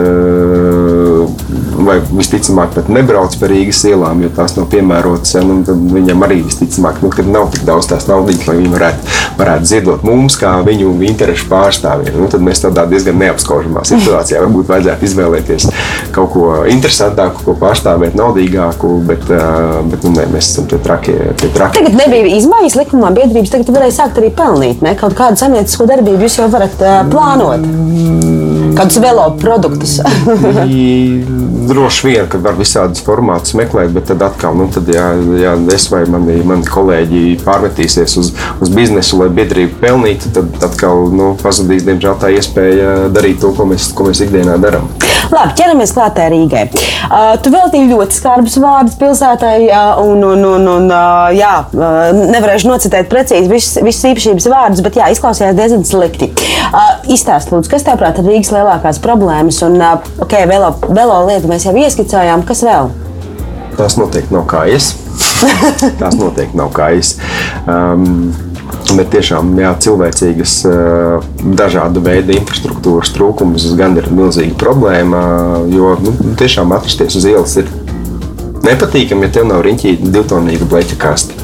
[1.86, 5.34] vai visticamāk pat nebrauc pa Rīgas ielām, jo tās nav piemērotas.
[5.36, 5.60] Ja, nu,
[5.94, 10.38] viņam arī visticamāk, nu, nav tik daudz tās naudas, lai viņi varētu, varētu ziedot mums,
[10.40, 12.18] kā viņu interešu pārstāvjiem.
[12.20, 15.68] Nu, tad mēs tādā diezgan neapskaužamā situācijā varbūt vajadzētu izvēlēties
[16.14, 19.26] kaut ko interesantāku, ko pārstāvēt, naudīgāku, bet,
[19.90, 21.18] bet nu, ne, mēs esam tie trakie.
[21.40, 21.80] Tie trakie.
[21.80, 24.84] Tagad nebija izmaiņas likumā, biedrības tagad varēja sākt arī pelnīt.
[24.84, 24.96] Ne?
[25.00, 27.66] Kaut kādu saimniecisko darbību jūs jau varat uh, plānot.
[28.78, 29.98] Kādus velo produktus?
[31.70, 35.86] droši vien, ka var visādus formātus meklēt, bet tad atkal, nu, tad, ja, ja es
[35.92, 41.86] vai mani, mani kolēģi pārmetīsies uz, uz biznesu, lai biedrība pelnītu, tad atkal nu, pazudīs,
[41.86, 44.90] diemžēl, tā iespēja darīt to, ko mēs, ko mēs ikdienā darām.
[45.30, 46.64] Labi, ķeramies klātē Rīgai.
[46.70, 52.10] Uh, tu veltīji ļoti skarbus vārdus pilsētai, uh, un, un, un, un uh, jā, uh,
[52.16, 56.30] nevarēšu nocitēt precīzi visus, visus īpašības vārdus, bet jā, izklausījās diezgan slikti.
[56.70, 61.20] Uh, Izstāst, lūdzu, kas tev prāt ir Rīgas lielākās problēmas, un uh, ok, velo, velo
[61.28, 62.92] lietu mēs jau ieskicējām, kas vēl?
[63.78, 64.92] Tas noteikti nav kājas.
[66.00, 67.16] Tas noteikti nav kājas.
[67.68, 68.30] Um,
[68.90, 71.26] Bet tiešām jā, cilvēcīgas, eh,
[71.58, 75.20] dažāda veida infrastruktūras trūkums gan ir milzīga problēma.
[75.70, 77.70] Jo nu, tiešām atrasties uz ielas ir
[78.66, 81.38] nepatīkami, ja tev nav riņķī divtonīga bleķa kaste.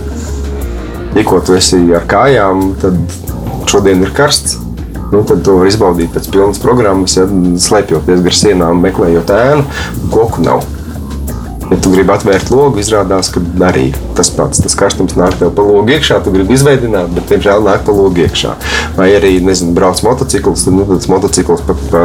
[1.15, 2.99] Tikko tu esi ar kājām, tad
[3.71, 4.59] šodien ir karsts.
[5.13, 7.27] Nu, tad to var izbaudīt pēc pilnas programmas, ja
[7.67, 9.67] slēpjoties gar sienām, meklējot ēnu,
[10.15, 10.67] koku nav.
[11.71, 15.65] Ja tu gribi atvērt logu, izrādās, ka arī tas pats tas karstums nāk tev pa
[15.67, 16.21] logu iekšā.
[16.25, 18.55] Tu gribi izveidot, bet, diemžēl, nāk pa logu iekšā.
[18.97, 22.05] Vai arī, nezinu, brauc motociklis, tad nu, tas motociklis pa, pa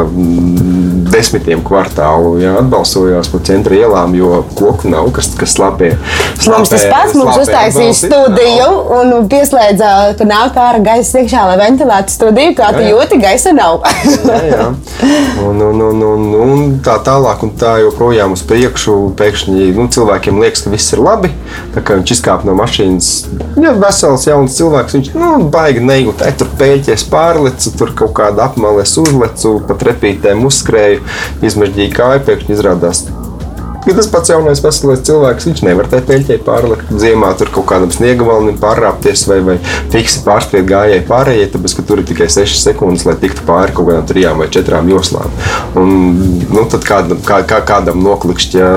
[1.12, 5.92] desmitiem kvartālu jā, atbalsojās pa centra ielām, jo koku nav, kas, kas slāpē.
[6.40, 11.58] slāpē mums tas pats mums uztaisīja studiju un pieslēdza, ka nāk ārā gaisa iekšā, lai
[11.62, 13.82] ventilētu studiju, kā tu jūti, gaisa nav.
[14.32, 14.68] jā, jā.
[15.42, 19.88] Un, un, un, un, un tā tālāk un tā joprojām uz priekšu pēkšņi pēkšņi nu,
[19.92, 21.32] cilvēkiem liekas, ka viss ir labi.
[21.76, 23.10] Viņš izkāpa no mašīnas,
[23.62, 28.94] ja vesels jauns cilvēks, viņš nu, baigi nejūt, tur pēļķies pārlecu, tur kaut kāda apmales
[29.00, 31.02] uzlecu, pa trepītēm uzskrēju,
[31.48, 33.06] izmežģīju kāju, pēkšņi izrādās
[33.82, 37.90] Ja tas pats jaunais veselais cilvēks, viņš nevar tai peļķei pārlikt ziemā, tur kaut kādam
[37.90, 39.56] sniega valnim pārrāpties vai, vai
[39.90, 43.90] fiksi pārskriet gājēji pārējai, tāpēc, ka tur ir tikai 6 sekundes, lai tiktu pāri kaut
[43.90, 45.34] kādām trijām vai četrām joslām.
[45.78, 45.90] Un,
[46.54, 48.70] nu, tad kādam, kā, kā, kādam noklikšķi, ja,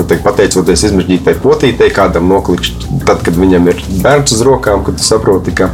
[0.00, 5.06] tad, pateicoties izmežģītai potītei, kādam noklikšķi, tad, kad viņam ir bērns uz rokām, kad tu
[5.06, 5.70] saproti, ka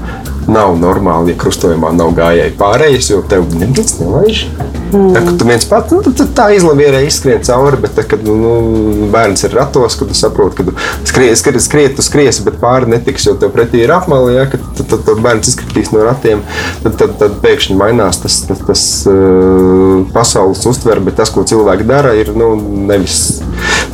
[0.51, 4.47] nav normāli, ja krustojumā nav gājēji pārējais, jo tev neviens nelaiž.
[4.95, 5.11] Mm.
[5.15, 9.09] Tā, tu viens pats nu, tā, tā izlavierē izskrien cauri, bet, tā, kad nu, nu,
[9.11, 10.75] bērns ir ratos, kad tu saproti, ka tu
[11.11, 14.63] skries, skries, skries, tu skriesi, bet pāri netiks, jo tev pretī ir apmali, ja, kad
[14.77, 16.45] tad, tad, tad bērns izkritīs no ratiem,
[16.85, 21.89] tad, tad, tad pēkšņi mainās tas, tas, tas uh, pasaules uztver, bet tas, ko cilvēki
[21.89, 22.53] dara, ir nu,
[22.93, 23.41] nevis,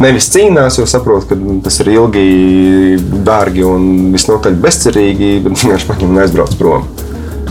[0.03, 2.25] nevis cīnās, jo saprot, ka tas ir ilgi,
[3.27, 6.89] dārgi un visnotaļ bezcerīgi, bet vienkārši paņem un aizbrauc prom.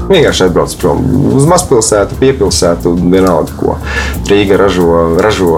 [0.09, 1.03] Vienkārši atbrauc prom
[1.37, 3.75] uz mazpilsētu, piepilsētu, vienalga ko.
[4.29, 4.87] Rīga ražo,
[5.21, 5.51] ražo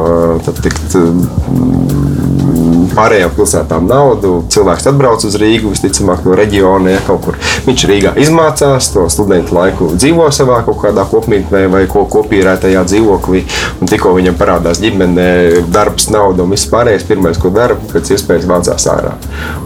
[0.59, 0.97] tikt,
[2.95, 4.33] pārējām pilsētām naudu.
[4.51, 7.39] Cilvēks atbrauc uz Rīgu, visticamāk, no reģiona, ja kaut kur.
[7.67, 13.43] Viņš Rīgā izmācās, to studentu laiku dzīvo savā kaut kādā kopmītnē vai ko kopīrētajā dzīvoklī.
[13.81, 15.27] Un tikko viņam parādās ģimene,
[15.73, 19.15] darbs, nauda un viss pārējais, pirmais, ko dara, pēc iespējas vācās ārā.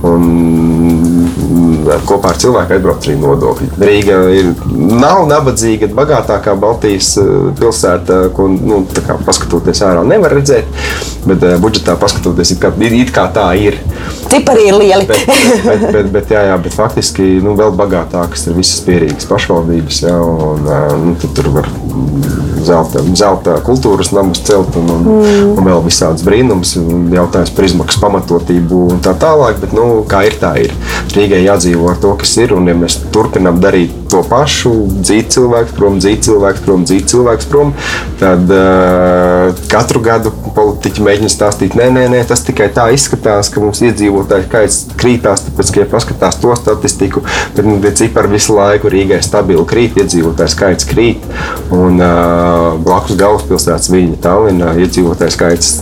[0.05, 0.95] Un
[2.05, 3.69] kopā ar cilvēku atbraukt arī nodokļi.
[3.81, 7.13] Rīga ir, nav nabadzīga, bagātākā Baltijas
[7.59, 8.81] pilsēta, ko nu,
[9.27, 10.69] paskatoties ārā nevar redzēt,
[11.29, 13.79] bet budžetā paskatoties, it kā, it kā tā ir.
[14.31, 15.07] Cipari ir lieli.
[15.09, 15.25] bet,
[15.65, 20.03] bet, bet, bet, jā, jā, bet faktiski nu, vēl bagātākas ir visas pierīgas pašvaldības.
[20.05, 20.69] Jā, un,
[21.05, 21.69] nu, tur var
[22.65, 25.51] zelta, zelta kultūras namus celt un, un, mm.
[25.55, 26.75] un vēl visādas brīnums.
[27.15, 29.59] Jautājums par izmaksu pamatotību un tā tālāk.
[29.63, 30.73] Bet, nu, kā ir, tā ir.
[31.15, 32.55] Rīgai jādzīvo ar to, kas ir.
[32.55, 34.71] Un, ja mēs turpinām darīt to pašu,
[35.03, 37.73] dzīt cilvēku prom, dzīt cilvēku prom, dzīt cilvēku prom,
[38.21, 43.63] tad uh, katru gadu politiķi mēģina stāstīt, nē, nē, nē, tas tikai tā izskatās, ka
[43.63, 47.25] mums iedzīvotāju skaits krītās, tāpēc, ka, ja paskatās to statistiku,
[47.57, 51.25] tad nu, cipari visu laiku Rīgai stabili krīt, iedzīvotāju skaits krīt.
[51.75, 55.75] Un, uh, blakus galvaspilsētas viņa Tallinā iedzīvotāju skaits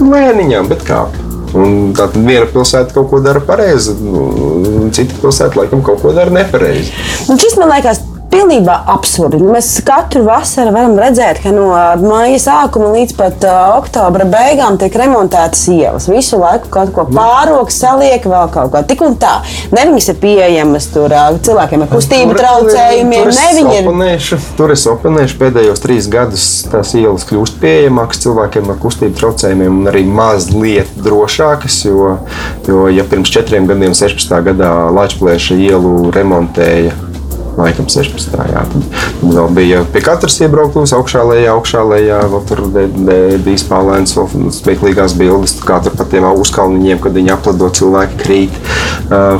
[0.00, 1.16] lēniņām, bet kāp.
[1.56, 6.30] Un tad viena pilsēta kaut ko dara pareizi, nu, cita pilsēta laikam kaut ko dara
[6.34, 6.94] nepareizi.
[7.26, 9.40] Un šis man liekas pilnībā absurdi.
[9.42, 11.68] Mēs katru vasaru varam redzēt, ka no
[12.02, 16.08] māja sākuma līdz pat uh, oktobra beigām tiek remontētas ielas.
[16.10, 18.82] Visu laiku kaut ko pāroks, saliek vēl kaut ko.
[18.86, 19.40] Tik un tā.
[19.74, 23.26] Ne viņas ir pieejamas tur uh, cilvēkiem ar kustību tur, traucējumiem.
[23.26, 23.90] Tur, viņi ir.
[23.90, 29.82] Oponēšu, tur es oponēšu pēdējos trīs gadus tās ielas kļūst pieejamākas cilvēkiem ar kustību traucējumiem
[29.82, 32.16] un arī mazliet drošākas, jo,
[32.68, 34.34] jo ja pirms četriem gadiem, 16.
[34.50, 37.09] gadā Latvijas ielu remontēja
[37.64, 38.36] laikam 16.
[38.52, 38.64] Jā.
[38.70, 42.22] Tad vēl bija pie katras iebraukums, augšā lejā, augšā lejā.
[42.48, 48.20] Tur bija spēlēns, vēl smieklīgās bildes, kā tur pa tiem uzkalniņiem, kad viņi aplado cilvēki
[48.20, 48.60] krīt,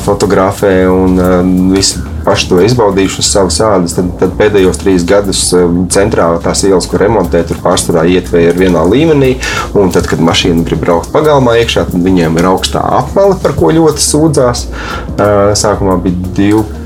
[0.06, 1.20] fotografē un
[1.74, 6.64] visi paši to izbaudījuši uz savas ādas, tad, tad pēdējos trīs gadus um, centrā tās
[6.66, 9.32] ielas, ko remontē, tur pārsvarā ietvēja ir vienā līmenī.
[9.78, 13.72] Un tad, kad mašīna grib braukt pagalmā iekšā, tad viņiem ir augstā apmale, par ko
[13.74, 14.66] ļoti sūdzās.
[15.16, 16.32] Uh, sākumā bija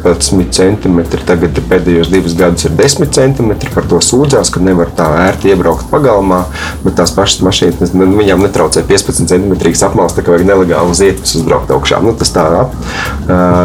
[0.05, 3.73] 12 centimetri, tagad pēdējos divus gadus ir 10 centimetri.
[3.75, 6.45] Par to sūdzās, ka nevar tā ērti iebraukt pagalmā,
[6.85, 11.35] bet tās pašas mašīnas viņām netraucē 15 centimetrīgas apmales, tā kā vajag nelegāli uz ietves
[11.39, 12.01] uzbraukt augšā.
[12.05, 12.69] Nu, tas tā uh,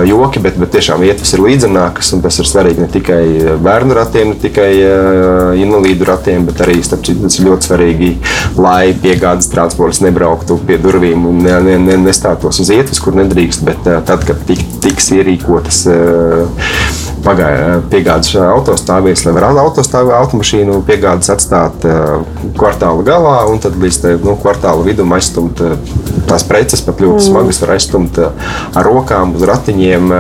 [0.08, 3.24] joki, bet, bet tiešām ietves ir līdzi līdzenākas, un tas ir svarīgi ne tikai
[3.64, 8.12] bērnu ratiem, ne tikai uh, invalīdu ratiem, bet arī citu, tas ir ļoti svarīgi,
[8.60, 13.66] lai piegādes transports nebrauktu pie durvīm un ne, ne, ne, nestātos uz ietves, kur nedrīkst,
[13.68, 15.84] bet uh, tad, kad tik, tiks ierīkotas.
[17.26, 21.86] Pagāja piegādes autostāvvies, lai varētu autostāvā automašīnu piegādes atstāt
[22.58, 25.62] kvartāla galā un tad līdz te, nu, kvartāla vidum aizstumt
[26.30, 27.26] tās preces, pat ļoti mm.
[27.28, 30.14] smagas var aizstumt ar rokām uz ratiņiem,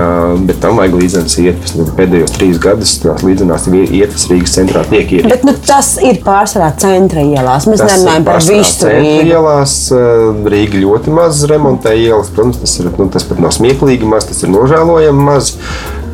[0.49, 1.75] bet tam vajag līdzenas ietves.
[1.99, 5.31] Pēdējos trīs gadus tās līdzenās ietves Rīgas centrā tiek ierīkotas.
[5.33, 7.67] Bet nu, tas ir pārsvarā centra ielās.
[7.69, 9.29] Mēs nerunājam par visu Rīgu.
[9.29, 12.31] Ielās eh, Rīga ļoti maz remontē ielas.
[12.35, 15.53] Protams, tas, ir, nu, tas pat nav smieklīgi maz, tas ir nožēlojami maz.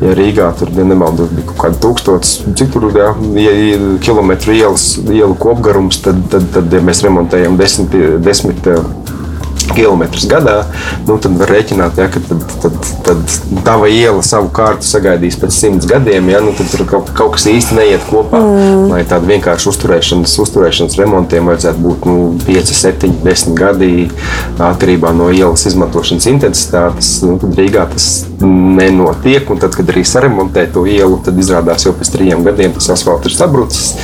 [0.04, 4.90] Ja Rīgā tur ja nemaldos, bija kaut kāda tūkstotis, cik tur bija ja, kilometru ielas,
[5.00, 8.68] ielu kopgarums, tad, tad, tad ja mēs remontējam desmit, desmit
[9.74, 10.56] km gadā,
[11.06, 15.54] nu, tad var rēķināt, ja, ka tad, tad, tad tava iela savu kārtu sagaidīs pēc
[15.54, 16.30] simts gadiem.
[16.32, 18.40] Ja, nu, tad tur kaut, kaut kas īsti neiet kopā.
[18.42, 18.86] Mm.
[18.92, 23.92] Lai tādu vienkāršu uzturēšanas, uzturēšanas remontiem vajadzētu būt nu, 5, 7, 10 gadi
[24.62, 27.12] atkarībā no ielas izmantošanas intensitātes.
[27.26, 28.10] Nu, tad Rīgā tas
[28.42, 29.48] nenotiek.
[29.52, 33.30] Un tad, kad arī saremontē to ielu, tad izrādās jau pēc trijiem gadiem tas asfalts
[33.30, 33.94] ir sabrucis.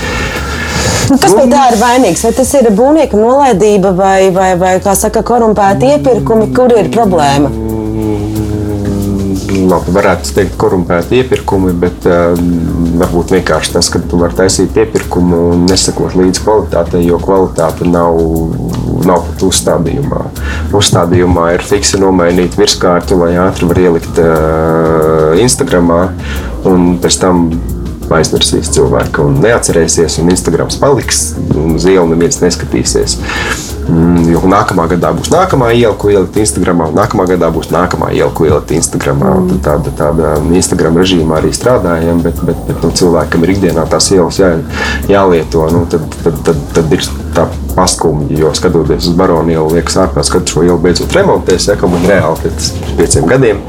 [1.10, 2.22] Nu, kas pie tā ir vainīgs?
[2.24, 6.46] Vai tas ir būvnieka nolaidība vai, vai, vai kā saka, korumpēti iepirkumi?
[6.56, 7.50] Kur ir problēma?
[7.52, 12.38] Mm, labi, varētu teikt, korumpēti iepirkumi, bet uh,
[13.02, 18.12] varbūt vienkārši tas, ka tu vari taisīt iepirkumu un nesakot līdzi kvalitātei, jo kvalitāte nav,
[19.04, 20.22] nav pat uzstādījumā.
[20.78, 24.26] Uzstādījumā ir fiksi nomainīta virskārta, lai ātri var ielikt uh,
[25.42, 26.02] Instagramā
[26.72, 27.46] un pēc tam
[28.18, 31.22] aizmirsīs cilvēku un neatcerēsies, un Instagrams paliks,
[31.56, 33.18] uz ielu neviens neskatīsies.
[33.82, 38.12] Mm, jo nākamā gadā būs nākamā iela, ko ielikt Instagram, un nākamā gadā būs nākamā
[38.14, 39.24] iela, ko ielikt Instagram.
[39.26, 39.58] Mm.
[39.64, 44.38] Tāda, tāda Instagram režīmā arī strādājam, bet, bet, bet nu, cilvēkam ir ikdienā tās ielas
[44.38, 44.54] jā,
[45.10, 45.66] jālieto.
[45.74, 50.30] Nu, tad, tad, tad, tad ir tā paskumji, jo skatoties uz Baronu ielu, liekas, ārpus,
[50.32, 53.62] kad šo ielu beidzot remontēs, ja kā reāli pēc pieciem gadiem.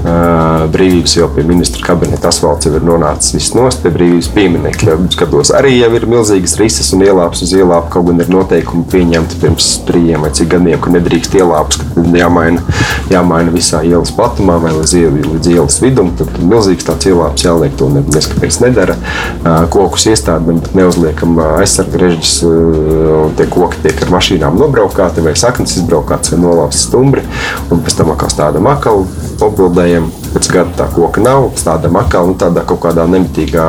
[0.00, 4.96] Uh, brīvības jau pie ministra kabineta asfalts jau ir nonācis viss nost pie brīvības pieminekļa.
[5.12, 9.40] Skatos, arī jau ir milzīgas rises un ielāps uz ielāpu, kaut gan ir noteikumi pieņemti
[9.42, 12.64] pirms trījiem vai cik gadiem, ka nedrīkst ielāps, ka jāmaina,
[13.12, 14.96] jāmaina visā ielas platumā vai līdz,
[15.34, 16.14] līdz ielas vidum.
[16.18, 18.96] Tad milzīgs tāds ielāps jāliek, to neskapēc nedara.
[19.40, 25.76] Uh, kokus iestādēm neuzliekam aizsarga režģis un tie koki tiek ar mašīnām nobraukāti, vai saknes
[25.80, 27.26] izbraukāts, vai nolauzts stumbri,
[27.70, 29.06] un pēc tam atkal stādām akalu,
[29.40, 33.66] apbildējam pēc gada tā koka nav, stādām atkal nu, tādā kaut kādā nemitīgā,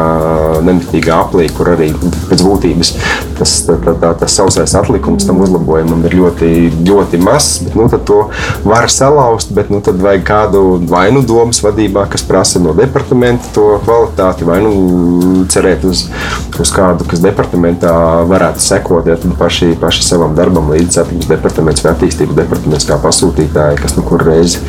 [0.65, 1.91] nemitīgā aplī, kur arī
[2.30, 2.93] pēc būtības
[3.41, 6.52] tas, tā, tā, tā, tas sausais atlikums tam uzlabojumam ir ļoti,
[6.88, 7.62] ļoti mazs.
[7.65, 8.19] Bet, nu, to
[8.67, 13.67] var salauzt, bet nu, tad vajag kādu vainu domas vadībā, kas prasa no departamenta to
[13.86, 16.06] kvalitāti, vai nu cerēt uz,
[16.62, 17.93] uz kādu, kas departamentā
[18.30, 23.80] varētu sekot, ja paši, paši savam darbam līdzi attīstības departaments vai attīstības departaments kā pasūtītāji,
[23.82, 24.62] kas nu kur reizi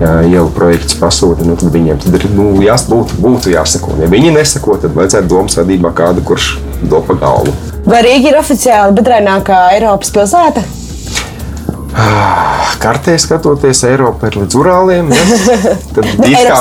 [0.00, 3.98] ielu projekts pasūta, nu, tad viņiem tad ir nu, jās, būtu, būtu jāsako.
[4.00, 6.56] Ja viņi nesako, tad vajadzētu domas vadībā kādu, kurš
[6.88, 7.54] do pa galvu.
[7.86, 10.64] Vai Rīga ir oficiāli bedrainākā Eiropas pilsēta?
[11.96, 15.12] Ah, kartē skatoties, Eiropa ir līdz Urāliem.
[15.14, 15.38] Ja?
[15.96, 16.58] Tad it kā,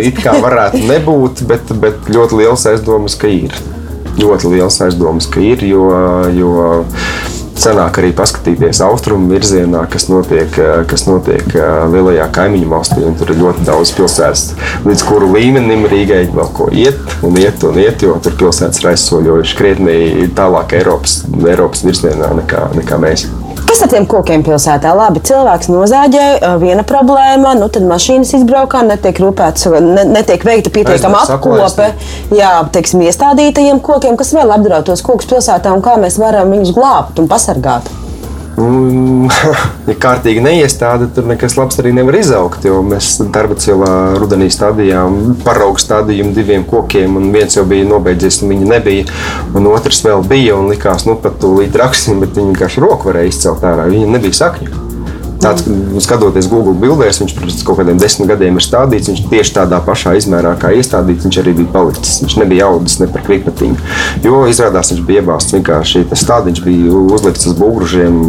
[0.00, 3.56] it kā varētu nebūt, bet, bet ļoti liels aizdomas, ka ir.
[4.20, 5.84] Ļoti liels aizdomas, ka ir, jo,
[6.34, 6.54] jo
[7.60, 10.54] Senāk arī paskatīties austrumu virzienā, kas notiek,
[10.88, 11.44] kas notiek
[11.92, 13.04] lielajā kaimiņu valstī.
[13.20, 14.46] Tur ir ļoti daudz pilsētas,
[14.86, 18.92] līdz kuru līmenim Rīgai vēl ko iet un iet un iet, jo tur pilsētas ir
[18.94, 23.28] aizsoļojušas krietni tālāk Eiropas, Eiropas virzienā nekā, nekā mēs.
[23.70, 24.90] Kas ar tiem kokiem pilsētā?
[24.98, 26.24] Labi, cilvēks nozāģē,
[26.58, 31.86] viena problēma, nu tad mašīnas izbraukā, netiek rūpēts, ne, netiek veikta pietiekama apkope.
[32.34, 36.74] Jā, teiksim, iestādītajiem kokiem, kas vēl apdraud tos kokus pilsētā un kā mēs varam viņus
[36.74, 37.86] glābt un pasargāt.
[38.60, 39.28] Un,
[39.90, 42.66] ja kārtīgi neiestāda, tur nekas labs arī nevar izaugt.
[42.90, 48.54] Mēs darba cilā rudenī stādījām paraugu stādījumu diviem kokiem, un viens jau bija nobeidzies, un
[48.54, 49.08] viņa nebija,
[49.56, 53.34] un otrs vēl bija, un likās, nu pat tūlīt raksim, bet viņi vienkārši roku varēja
[53.34, 54.89] izcelt ārā, viņiem nebija sakņu.
[55.40, 55.64] Tāds,
[56.04, 59.08] skatoties Google bildēs, viņš pirms kaut kādiem desmit gadiem ir stādīts.
[59.08, 62.18] Viņš tieši tādā pašā izmērā kā iestādīts, viņš arī bija palicis.
[62.24, 63.78] Viņš nebija audis ne par krikmetiņu.
[64.26, 68.20] Jo izrādās, viņš bija iebāzts vienkārši stādiņš bija uzlikts uz būgružiem,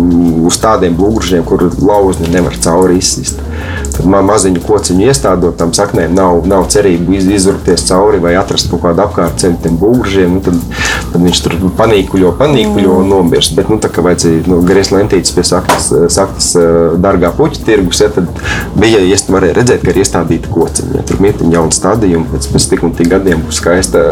[0.48, 3.44] uz tādiem būgružiem, kur lauzni nevar cauri izsist.
[4.08, 8.86] Man maziņu kociņu iestādot tam saknēm, nav, nav cerību iz, izurkties cauri vai atrast kaut
[8.86, 10.38] kādu apkārtceļu tiem būgružiem.
[10.38, 10.58] Nu, tad,
[11.12, 13.56] tad viņš tur panīkuļo, panīkuļo un nomirst.
[13.58, 16.52] Bet, nu, tā kā vajadzēja nu, griezt lentītes pie saktas, saktas
[17.04, 18.30] dārgā puķa tirgus, ja, tad
[18.80, 20.98] bija iest, varēja redzēt, ka ir iestādīta kociņa.
[21.00, 24.06] Ja, tur ir jauna stadija, pēc, pēc tik un tik gadiem būs skaista,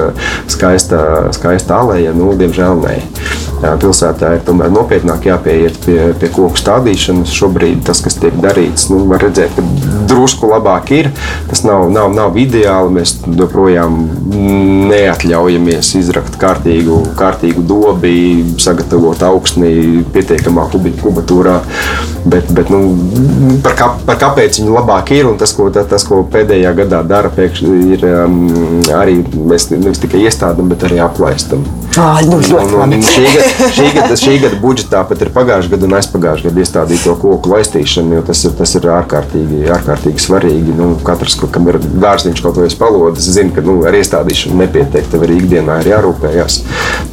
[0.51, 1.01] skaista,
[1.35, 2.13] skaista alēja.
[2.17, 2.99] Nu, diemžēl nē.
[3.59, 7.33] Pilsētā ir tomēr nopietnāk jāpieiet pie, pie koku stādīšanas.
[7.35, 9.63] Šobrīd tas, kas tiek darīts, nu, var redzēt, ka
[10.09, 11.11] drusku labāk ir.
[11.49, 12.93] Tas nav, nav, nav ideāli.
[12.99, 13.97] Mēs joprojām
[14.89, 18.13] neatļaujamies izrakt kārtīgu, kārtīgu dobi,
[18.61, 21.59] sagatavot augstni pietiekamā kubatūrā.
[22.29, 26.21] Bet, bet, nu, par, kā, par kāpēc viņi labāk ir un tas, ko, tas, ko
[26.31, 28.39] pēdējā gadā dara, pēkšņi ir um,
[28.95, 31.63] arī mēs nevis tikai iestādām, bet arī aplaistam.
[31.99, 32.99] Ah, nu, ļoti labi.
[33.03, 33.25] šī,
[33.75, 38.19] šī, gada, šī gada budžetā pat ir pagājušā gada un aizpagājušā gada iestādīto koku laistīšana,
[38.19, 40.75] jo tas ir, tas ir ārkārtīgi, ārkārtīgi svarīgi.
[40.79, 45.07] Nu, katrs, kam ir dārziņš kaut vai spalodas, zina, ka nu, ar iestādīšanu nepietiek.
[45.09, 46.59] Tev arī ikdienā ir jārūpējas.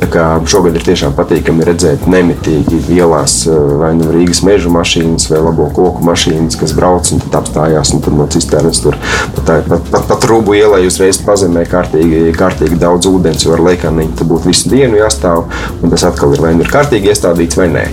[0.02, 5.30] Tā kā Šogad ir tiešām patīkami redzēt nemitīgi ielās eh, vai nu Rīgas meža mašīnas
[5.32, 8.96] vai labo koku mašīnas, kas brauc un apstājās un tad no cisternas tur
[9.36, 14.16] pat, pat, pat, pat rūbu ielai uzreiz pazemē kārtīgi, kārtīgi daudz ūdens, jo ar lekaniņu
[14.18, 15.46] tur būtu visu dienu jāstāv,
[15.82, 17.84] un tas atkal ir vai nu ir kārtīgi iestādīts vai nē.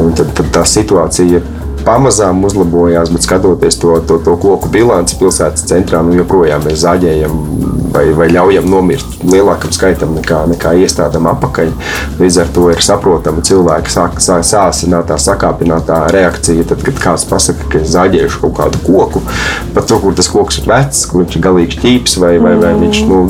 [0.00, 1.42] Un tad, tad tā situācija
[1.86, 7.36] pamazām uzlabojās, bet skatoties to, to, to koku bilanci pilsētas centrā, nu joprojām mēs zaļējam
[7.92, 11.72] vai, vai ļaujam nomirt lielākam skaitam nekā, nekā iestādām apakaļ.
[12.20, 17.68] Līdz ar to ir saprotama cilvēka sāk, sāk, sāsinātā, sakāpinātā reakcija, tad, kad kāds pasaka,
[17.72, 19.22] ka es zaļēšu kaut kādu koku,
[19.76, 22.72] pat to, kur tas koks ir vecs, kur viņš ir galīgi ķīps vai, vai, vai
[22.80, 23.22] viņš nu,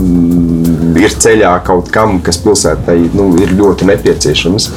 [1.02, 4.70] ir ceļā kaut kam, kas pilsētai nu, ir ļoti nepieciešams.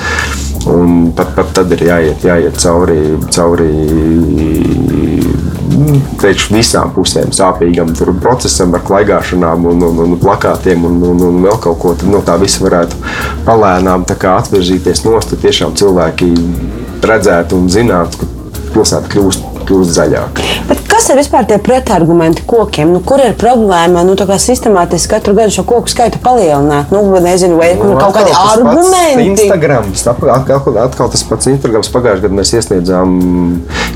[0.66, 2.98] Un pat, pat tad ir jāiet, jāiet cauri,
[3.34, 3.68] cauri
[5.76, 11.38] nu, teikšu, visām pusēm sāpīgam procesam, ar klaigāšanām, un, un, un plakātiem un, un, un
[11.46, 11.94] vēl kaut ko.
[12.00, 12.98] Tad no tā visa varētu
[13.46, 16.32] palēnām atvirzīties nost, tad tiešām cilvēki
[17.06, 20.50] redzētu un zinātu, ka pilsēta kļūst, kļūst zaļāka.
[20.72, 22.94] Bet kas ir vispār tie pretargumenti kokiem?
[22.96, 24.06] Nu, kur ir problēma?
[24.08, 26.94] Nu, sistemātiski katru gadu šo koku skaitu palielināt.
[26.96, 29.28] Nu, nezinu, vai ir Nu, kaut kādi argumenti.
[29.34, 31.92] Instagrams, atkal, atkal tas pats Instagrams.
[31.92, 33.18] Pagājušajā gadā mēs iesniedzām,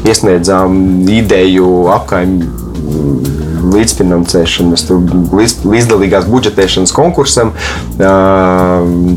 [0.10, 0.82] iesniedzām
[1.20, 7.54] ideju apkaimē līdzfinansēšanas, līdz, līdzdalīgās budžetēšanas konkursam
[8.00, 8.14] ā,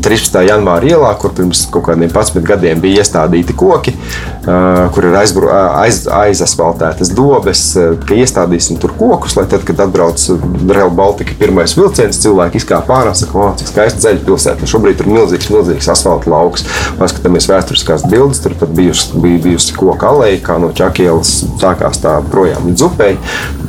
[0.03, 0.39] 13.
[0.47, 3.95] janvāra ielā, kur pirms kaut kādiem 11 gadiem bija iestādīti koki,
[4.43, 7.63] kur ir aizbru, aiz, aizasfaltētas dobes,
[8.07, 10.19] ka iestādīsim tur kokus, lai tad, kad atbrauc
[10.67, 14.69] Real Baltica pirmais vilciens, cilvēki izkāpa ārā un saka, o, cik skaista zaļa pilsēta.
[14.69, 16.65] Šobrīd tur ir milzīgs, milzīgs asfalta lauks.
[16.99, 22.17] Paskatāmies vēsturiskās bildes, tur pat bijusi, bija bijusi koka aleja, kā no Čakielas sākās tā
[22.33, 23.15] projām līdz upei.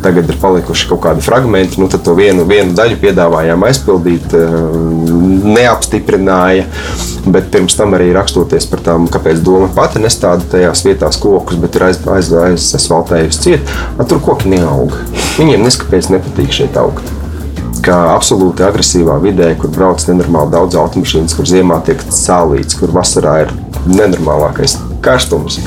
[0.05, 4.35] Tagad ir palikusi palikuši kaut kādi fragmenti, nu, tad to vienu, vienu daļu piedāvājām aizpildīt,
[5.45, 6.67] neapstiprināja.
[7.25, 11.77] Bet pirms tam arī rakstoties par tām, kāpēc doma pati nestāda tajās vietās kokus, bet
[11.77, 14.93] ir aizasfaltējusi aiz, aiz ciet, tur koki neaug.
[15.39, 17.13] Viņiem neskapēc nepatīk šeit augt
[17.85, 23.43] kā absolūti agresīvā vidē, kur brauc nenormāli daudz automašīnas, kur ziemā tiek cēlīts, kur vasarā
[23.43, 23.53] ir
[23.85, 25.59] nenormālākais karstums.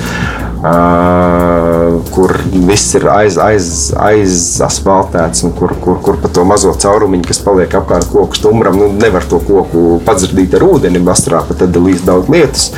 [0.58, 1.76] Uh,
[2.13, 3.69] kur viss ir aiz, aiz,
[4.01, 8.91] aizasfaltēts, un kur, kur, kur pa to mazo caurumu, kas paliek apkārt koku stumbram, nu,
[8.97, 11.03] nevar to koku padzrdīt ar ūdeni.
[11.07, 12.69] Vasarā pat tad līdz daudz lietus.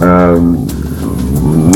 [0.00, 0.79] Uh,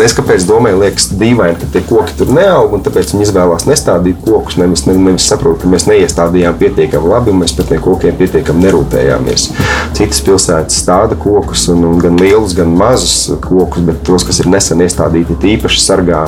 [0.03, 4.23] Es kāpēc domāju, liekas dīvaini, ka tie koki tur neaug, un tāpēc viņi izvēlās nestādīt
[4.25, 4.57] kokus.
[4.59, 9.47] Nevis, nevis saprot, ka mēs neiestādījām pietiekami labi, un mēs par tiem kokiem pietiekami nerūpējāmies.
[9.95, 14.51] Citas pilsētas stāda kokus, un, un gan lielus, gan mazus kokus, bet tos, kas ir
[14.51, 16.25] nesen iestādīti, īpaši sargā,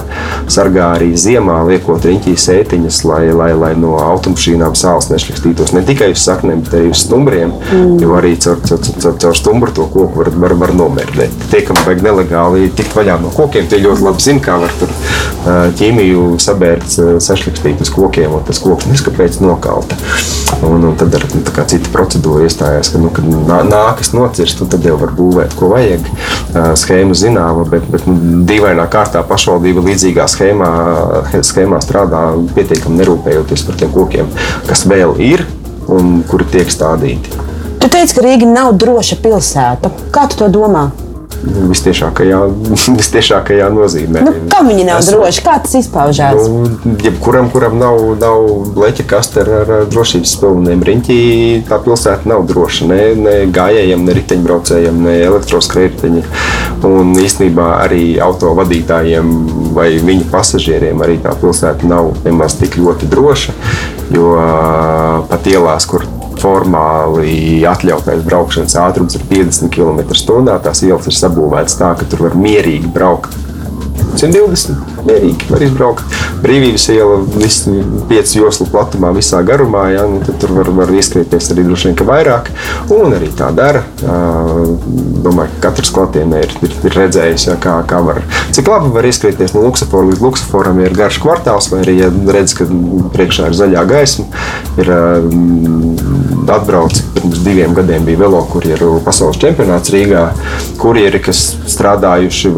[0.53, 6.13] sargā arī ziemā, liekot riņķīs sētiņas, lai, lai, lai no automašīnām sāls nešļakstītos ne tikai
[6.15, 7.97] uz saknēm, bet arī uz stumbriem, mm.
[8.05, 11.35] jo arī caur, caur, caur, caur stumbru to koku var, var, var nomērdēt.
[11.51, 14.93] Tie, kam vajag nelegāli tikt vaļā no kokiem, tie ļoti labi zina, kā var tur
[15.79, 16.89] ķīmiju sabērt,
[17.23, 19.99] sašķelstīt uz kokiem, un tas koks neskapēc nokalta.
[20.67, 23.27] Un, un tad ar nu, citu procedūru iestājās, ka, nu, kad
[23.69, 26.11] nākas nocirst, tad jau var būvēt, ko vajag.
[26.79, 30.71] Schēma zināma, bet, bet nu, dīvainā kārtā pašvaldība līdzīgā schēmā,
[31.47, 34.31] schēmā strādā pietiekami nerūpējoties par tiem kokiem,
[34.69, 35.47] kas vēl ir
[35.93, 37.45] un kuri tiek stādīti.
[37.83, 39.93] Tu teici, ka Rīga nav droša pilsēta.
[40.15, 40.89] Kā tu to domā?
[41.45, 42.39] Vistiešākajā,
[43.01, 44.23] vistiešākajā nozīmē.
[44.27, 45.43] Nu, kam viņi nav Esmu, droši?
[45.47, 46.49] Kā tas izpaužās?
[46.49, 51.19] Nu, jebkuram, kuram nav, nav leķa kaste ar, ar drošības spilveniem riņķī,
[51.69, 52.89] tā pilsēta nav droša.
[52.91, 56.25] Ne, ne gājējiem, ne riteņbraucējiem, ne elektroskrējēji.
[56.87, 59.33] Un īstenībā arī autovadītājiem
[59.77, 63.57] vai viņu pasažieriem arī tā pilsēta nav nemaz tik ļoti droša.
[64.15, 64.35] Jo
[65.31, 66.07] pat ielās, kur
[66.47, 70.61] formāli atļautais braukšanas ātrums ir 50 km/h.
[70.67, 73.35] Tās ielas ir sabūvētas tā, ka tur var mierīgi braukt
[74.17, 76.15] 120 mierīgi var izbraukt.
[76.43, 77.67] Brīvības iela, viss
[78.11, 79.87] pieci joslu platumā, visā garumā.
[79.93, 82.51] Ja, nu, tur var, var ieskrieties arī droši vien vairāk.
[82.95, 83.85] Un arī tā dara.
[84.01, 88.23] Domāju, ka katrs klātienē ir, ir, ir redzējis, ja, kā, kā var,
[88.57, 90.81] cik labi var ieskrieties no Luksafora līdz Luksaforam.
[90.83, 92.69] Ja ir garš kvartāls, vai arī ja redz, ka
[93.15, 94.29] priekšā ir zaļā gaisma.
[94.81, 94.93] Ir
[96.53, 100.25] atbraucis pirms diviem gadiem, bija velokurjeru pasaules čempionāts Rīgā.
[100.81, 101.43] Kurjeri, kas
[101.73, 102.53] strādājuši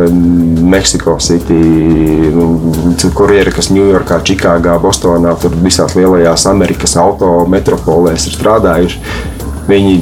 [0.69, 1.59] Meksiko City
[2.35, 2.49] nu,
[3.17, 9.03] kurjeri, kas Ņujorkā, Čikāgā, Bostonā, tur visās lielajās Amerikas auto metropolēs ir strādājuši,
[9.69, 9.99] viņi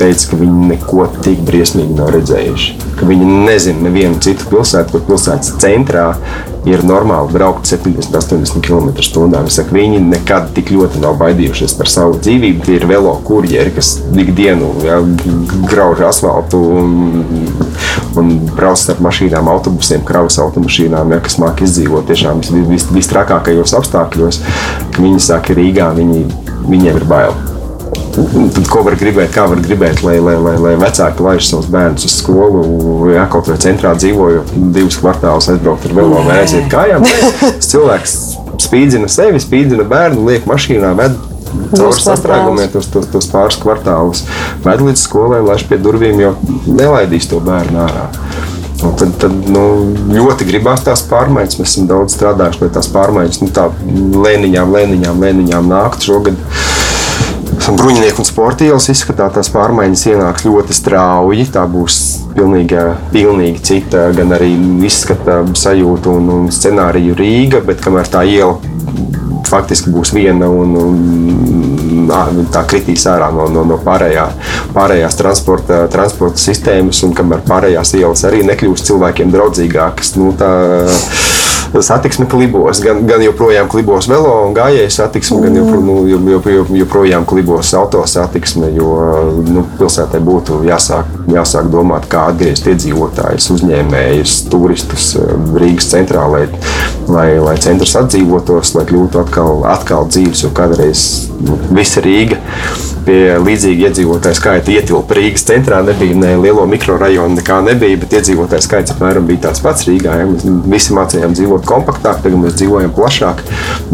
[0.00, 2.76] teica, ka viņi neko tik briesmīgi nav redzējuši.
[2.98, 6.12] Ka viņi nezina nevienu citu pilsētu, kur pilsētas centrā
[6.68, 9.66] ir normāli braukt 70, 80 km/h.
[9.72, 12.64] Viņi nekad tik ļoti nav baidījušies par savu dzīvību.
[12.66, 14.98] Tie ir velo kurjeri, kas ikdienu ja,
[15.70, 16.96] grauž asfaltu un,
[18.18, 24.42] un brauc ar mašīnām, autobusiem, kravas automašīnām, ja, kas māca izdzīvot tiešām vis, visstrakākajos apstākļos.
[24.98, 26.26] Viņi saka, Rīgā viņi,
[26.68, 27.57] viņiem ir bail.
[28.18, 32.08] Tad, ko var gribēt, kā var gribēt, lai, lai, lai, lai vecāki laiž savus bērnus
[32.08, 32.62] uz skolu,
[33.12, 37.06] ja kaut vai centrā dzīvojot, divus kvartālus aizbraukt ar velo vai aiziet kājām.
[37.06, 38.16] Tas cilvēks
[38.64, 41.16] spīdzina sevi, spīdzina bērnu, liek mašīnā, ved
[41.72, 44.24] caur sastrēgumiem tos, tos, tos pāris kvartālus,
[44.66, 46.34] ved līdz skolai, laiž pie durvīm, jo
[46.66, 48.08] nelaidīs to bērnu ārā.
[48.78, 49.62] Un tad, tad nu,
[50.14, 51.56] ļoti gribās tās pārmaiņas.
[51.58, 53.64] Mēs esam daudz strādājuši, lai tās pārmaiņas nu, tā
[54.26, 56.38] lēniņām, lēniņām, lēniņām nāktu šogad.
[57.68, 61.48] Bruņinieku un sporta ielas izskatās, tās pārmaiņas ienāks ļoti strauji.
[61.52, 61.98] Tā būs
[62.36, 62.80] pilnīgi,
[63.12, 64.50] pilnīgi cita, gan arī
[64.88, 68.56] izskata sajūta un, un scenārija Rīga, bet kamēr tā iela
[69.48, 74.26] faktiski būs viena un, un tā kritīs ārā no, no, no pārējā,
[74.76, 80.14] pārējās transporta, transporta sistēmas, un kamēr pārējās ielas arī nekļūs cilvēkiem draudzīgākas.
[80.20, 80.50] Nu, tā,
[81.74, 82.82] satiksme klibos.
[82.84, 88.04] Gan, gan joprojām klibos velo un gājēju satiksme, gan jopro, nu, joprojām, joprojām klibos auto
[88.08, 88.90] satiksme, jo
[89.46, 96.44] nu, pilsētai būtu jāsāk, jāsāk domāt, kā atgriezt iedzīvotājus, uzņēmējus, turistus eh, Rīgas centrā, lai,
[97.08, 101.08] lai, lai centrs atdzīvotos, lai kļūtu atkal, atkal dzīves, jo kādreiz
[101.44, 102.40] nu, visa Rīga
[103.08, 105.80] pie līdzīga iedzīvotāju skaita ietilpa Rīgas centrā.
[105.86, 110.18] Nebija ne lielo mikrorajonu, nekā nebija, bet iedzīvotāju skaits apmēram bija tāds pats Rīgā.
[110.20, 110.28] Ja?
[110.28, 113.42] Mēs visi mācījām dzīvot kompaktāk, tagad mēs dzīvojam plašāk.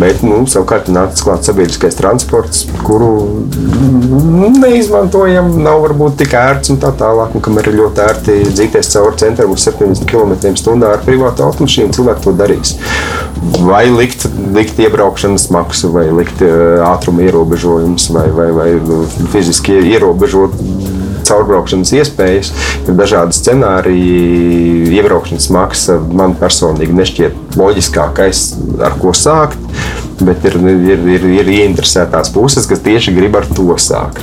[0.00, 3.10] Bet, nu, savukārt, nācis klāt sabiedriskais transports, kuru
[4.58, 7.34] neizmantojam, nav varbūt tik ērts un tā tālāk.
[7.34, 12.26] Un kamēr ir ļoti ērti dzīties cauri centram uz 70 km/h ar privātu automašīnu, cilvēki
[12.26, 12.76] to darīs.
[13.64, 16.42] Vai likt, likt iebraukšanas maksu, vai likt
[16.84, 18.70] ātruma ierobežojumus, vai, vai, vai
[19.32, 20.56] fiziski ierobežot
[21.24, 22.52] caurbraukšanas iespējas,
[22.84, 24.92] ir dažādi scenāriji.
[24.94, 28.46] Iebraukšanas maksa man personīgi nešķiet loģiskākais,
[28.84, 29.58] ar ko sākt.
[30.20, 34.20] Bet ir, ir, ir, ir ieinteresētās puses, kas tieši grib ar to sākt.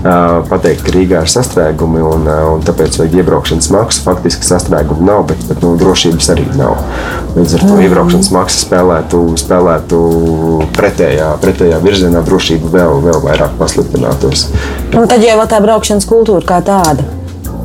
[0.00, 4.02] Uh, pateikt, ka Rīgā ir sastrēgumi un, uh, un tāpēc vajag iebraukšanas maksu.
[4.04, 6.76] Faktiski sastrēgumu nav, bet, bet nu, drošības arī nav.
[7.38, 7.84] Līdz ar to mm.
[7.86, 10.02] iebraukšanas maksa spēlētu, spēlētu
[10.76, 14.50] pretējā, pretējā virzienā, drošība vēl, vēl vairāk pasliktinātos.
[14.92, 17.06] Un tad jau tā braukšanas kultūra kā tāda?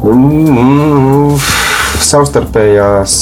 [0.05, 1.35] Mm,
[2.05, 3.19] savstarpējās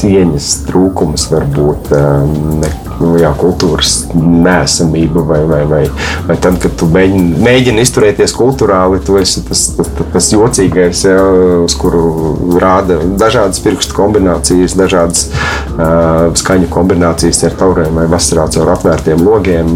[0.00, 1.92] cieņas trūkums varbūt.
[1.96, 2.62] Um,
[3.00, 5.80] nu, jā, kultūras nēsamība, vai, vai, vai,
[6.28, 11.16] vai tad, kad tu mēģini, mēģini izturēties kultūrāli, tu esi tas, tas, tas, jocīgais, jā,
[11.64, 18.74] uz kuru rāda dažādas pirkstu kombinācijas, dažādas uh, skaņu kombinācijas ar tauriem vai vasarā caur
[18.76, 19.72] atvērtiem logiem.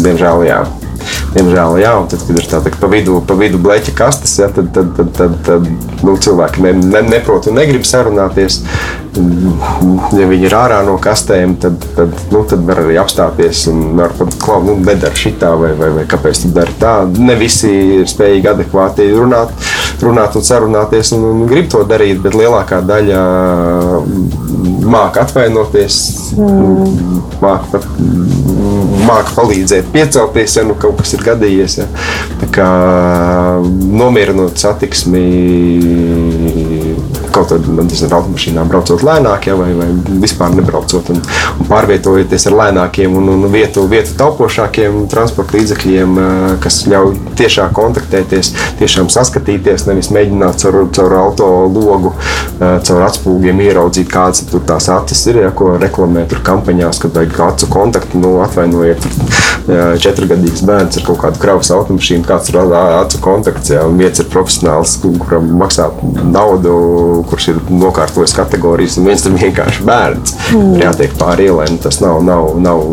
[0.00, 0.62] Diemžēl, jā.
[1.34, 4.72] Diemžēl, jā, un tad, kad ir tāda pa vidu, pa vidu bleķa kastes, ja, tad,
[4.74, 5.68] tad, tad, tad, tad
[6.02, 8.60] nu, cilvēki ne, ne, neprot un negrib sarunāties.
[9.10, 14.14] Ja viņi ir ārā no kastēm, tad, tad, nu, tad var arī apstāties un var
[14.18, 16.94] pat klaut, nu, nedara šitā vai, vai, vai kāpēc tu dari tā.
[17.18, 19.50] Ne visi ir spējīgi adekvāti runāt,
[20.04, 23.24] runāt un sarunāties un, un grib to darīt, bet lielākā daļa
[24.90, 26.00] māca atvainoties,
[26.38, 27.20] mm.
[27.42, 27.86] māca pat
[29.10, 31.78] māca palīdzēt piecelties, ja nu kaut kas ir gadījies.
[31.80, 31.86] Ja.
[32.40, 32.68] Tā kā
[34.00, 35.24] nomierinot satiksmi
[37.40, 39.88] kaut kādā veidā automašīnā braucot lēnāk, ja, vai, vai
[40.22, 41.20] vispār nebraucot un,
[41.60, 46.18] un pārvietojoties ar lēnākiem un, un vietu, vietu taupošākiem transporta līdzekļiem,
[46.62, 52.14] kas ļauj tiešām kontaktēties, tiešām saskatīties, nevis mēģināt caur, caur auto logu,
[52.60, 57.40] caur atspūgiem ieraudzīt, kādas tur tās acis ir, ja, ko reklamē tur kampaņās, kad vajag
[57.50, 59.06] acu kontaktu, nu, atvainojiet,
[59.68, 64.28] četrgadīgs bērns ar kaut kādu kravas automašīnu, kāds ir acu kontakts, ja, un viens ir
[64.32, 65.90] profesionāls, kuram maksā
[66.24, 70.36] naudu kurš ir nokārtojis kategorijas, un viens ir vienkārši bērns.
[70.54, 70.78] Mm.
[70.84, 72.84] Jātiek pāri ielai, nu, tas nav, nav, nav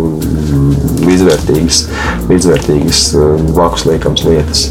[1.08, 1.86] līdzvērtīgas,
[2.32, 3.08] līdzvērtīgas
[3.54, 4.68] blakus liekams lietas.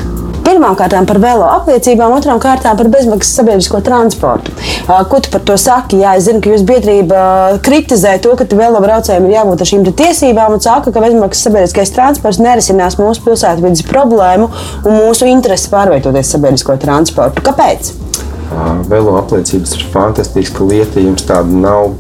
[0.56, 4.54] Pirmkārt, par velo apliecībām, otrām kārtām par bezmaksas sabiedrisko transportu.
[5.10, 5.98] Ko tu par to saki?
[6.00, 9.84] Jā, es zinu, ka jūs biedrība kritizē to, ka velo braucējiem ir jābūt ar šīm
[10.00, 14.48] tiesībām un saka, ka bezmaksas sabiedriskais transports nerisinās mūsu pilsētvidas problēmu
[14.86, 17.44] un mūsu interesi pārvietoties sabiedrisko transportu.
[17.44, 17.92] Kāpēc?
[18.88, 21.02] Velo apliecības ir fantastiska lieta.
[21.02, 21.92] Ja jums tāda nav,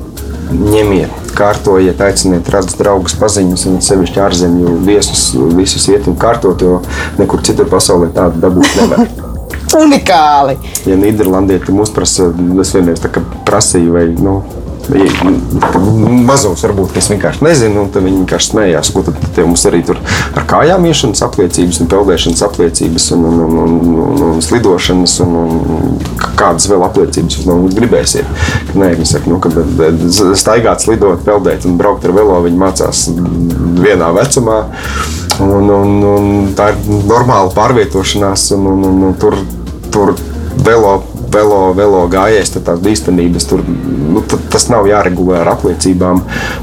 [0.48, 6.80] ņemiet, kārtojiet, aiciniet, redzat draugus, paziņas, un sevišķi ārzemju viesus, visus iet un kārtot, jo
[7.20, 9.06] nekur citur pasaulē tādu dabūt nevar.
[9.82, 10.56] Unikāli.
[10.88, 12.30] Ja Nīderlandieti mums prasa,
[12.62, 13.02] es vienreiz
[13.48, 14.38] prasīju, vai nu,
[14.86, 18.90] Mazums varbūt es vienkārši nezinu, un viņi vienkārši smējās.
[18.94, 19.98] Ko tad te mums arī tur
[20.36, 25.34] ar kājām iešanas apliecības, un peldēšanas apliecības, un, un, un, un, un, un slidošanas, un,
[25.40, 25.98] un
[26.38, 28.30] kādas vēl apliecības no mums gribēsiet.
[28.76, 29.50] Nē, viņi saka, nu, ka
[30.38, 33.06] staigāt, slidot, peldēt un braukt ar velo viņi mācās
[33.82, 34.62] vienā vecumā.
[35.42, 36.78] Un, un, un tā ir
[37.10, 39.36] normāla pārvietošanās, un, un, un, un tur,
[39.92, 40.14] tur
[40.64, 41.00] velo
[41.36, 46.22] velo, velo gājējs, tad tās bīstamības tur nu, tas nav jāregulē ar apliecībām,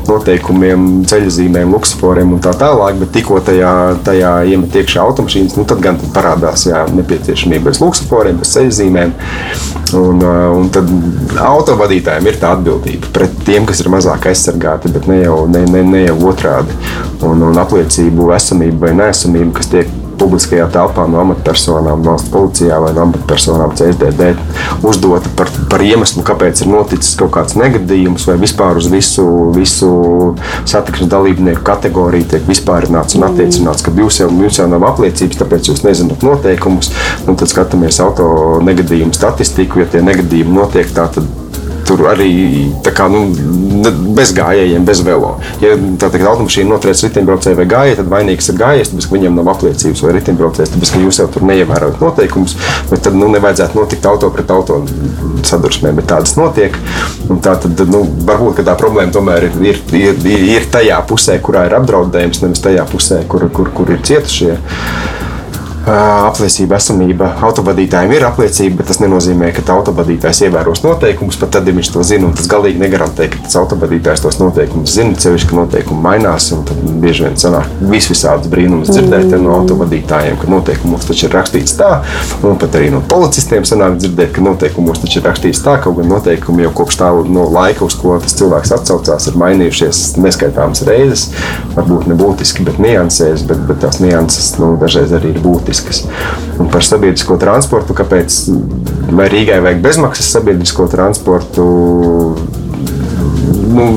[0.09, 2.99] noteikumiem, ceļzīmēm, luksusforiem un tā tālāk.
[3.01, 3.73] Bet tikko tajā,
[4.05, 9.15] tajā iemet iekšā automašīnas, nu, tad gan tad parādās jā, nepieciešamība bez luksusforiem, bez ceļzīmēm.
[9.93, 10.89] Un, uh, un tad
[11.43, 15.83] autovadītājiem ir tā atbildība pret tiem, kas ir mazāk aizsargāti, bet ne jau, ne, ne,
[15.85, 16.73] ne jau otrādi.
[17.23, 22.93] Un, un apliecību esamību vai nesamību, kas tiek publiskajā telpā no amatpersonām, valsts policijā vai
[22.95, 24.31] no amatpersonām CSDD
[24.87, 29.91] uzdota par, par iemeslu, kāpēc ir noticis kaut kāds negadījums, vai vispār uz visu, visu
[30.69, 35.71] satiksmes dalībnieku kategoriju tiek vispārināts un attiecināts, ka jūs jau, jūs jau nav apliecības, tāpēc
[35.71, 36.91] jūs nezināt noteikumus.
[37.27, 41.27] Un tad skatāmies auto negadījumu statistiku, ja tie negadījumi notiek tā, tad
[41.87, 42.31] tur arī
[42.95, 43.25] kā, nu,
[44.17, 45.35] bez gājējiem, bez velo.
[45.63, 49.39] Ja tā teikt, automašīna notriec riteņbraucēju vai gājēju, tad vainīgs ir gājējs, tāpēc, ka viņam
[49.39, 52.55] nav apliecības vai riteņbraucējs, tāpēc, ka jūs jau tur neievērojat noteikumus.
[52.93, 54.81] Tad nu, nevajadzētu notikt auto pret auto
[55.47, 56.77] sadursmē, bet tādas notiek.
[57.43, 60.23] Tā tad nu, varbūt tā problēma tomēr ir, ir, ir,
[60.57, 64.57] ir tajā pusē, kurā ir apdraudējums, nevis tajā pusē, kur, kur, kur ir cietušie.
[65.83, 71.37] Apliecība, esamība autovadītājiem ir apliecība, bet tas nenozīmē, ka autovadītājs ievēros noteikumus.
[71.41, 75.17] Pat tad, ja viņš to zina, tas galīgi negarantē, ka tas autovadītājs tos noteikumus zina.
[75.19, 79.43] Ceļš, ka noteikumi mainās, un tad bieži vien sanāk vis visādas brīnumus dzirdēt mm.
[79.43, 81.91] no autovadītājiem, ka noteikumos taču ir rakstīts tā,
[82.47, 86.11] un pat arī no policistiem sanāk dzirdēt, ka noteikumos taču ir rakstīts tā, kaut gan
[86.11, 91.27] noteikumi jau kopš tā no laika, uz ko tas cilvēks atsaucās, ir mainījušies neskaitāmas reizes.
[91.75, 96.03] Varbūt nebūtiski, bet niansēs, bet, bet tās nianses nu, dažreiz arī ir būtiskas būtiskas.
[96.61, 98.37] Un par sabiedrisko transportu, kāpēc
[99.13, 101.65] vai Rīgai vajag bezmaksas sabiedrisko transportu,
[103.73, 103.87] nu,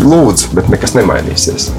[0.00, 1.70] lūdzu, bet nekas nemainīsies.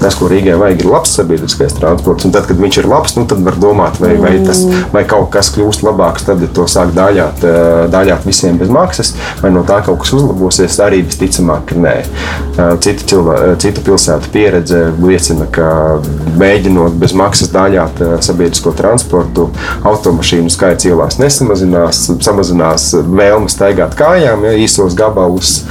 [0.00, 2.24] Tas, ko Rīgai vajag, ir labs sabiedriskais transports.
[2.24, 4.62] Un tad, kad viņš ir labs, nu, tad var domāt, vai, vai, tas,
[4.94, 9.12] vai kaut kas kļūst labāks, tad ja to sāk dāļāt, eh, dāļāt visiem bez maksas,
[9.42, 10.78] vai no tā kaut kas uzlabosies.
[10.80, 11.96] Arī visticamāk, ka nē.
[12.00, 16.00] Eh, citu, cilvē, eh, citu pilsētu pieredze liecina, ka
[16.40, 19.50] mēģinot bez maksas dāļāt sabiedrisko transportu,
[19.84, 25.62] automašīnu skaits ielās nesamazinās, samazinās vēlme staigāt kājām, ja īsos gabalus,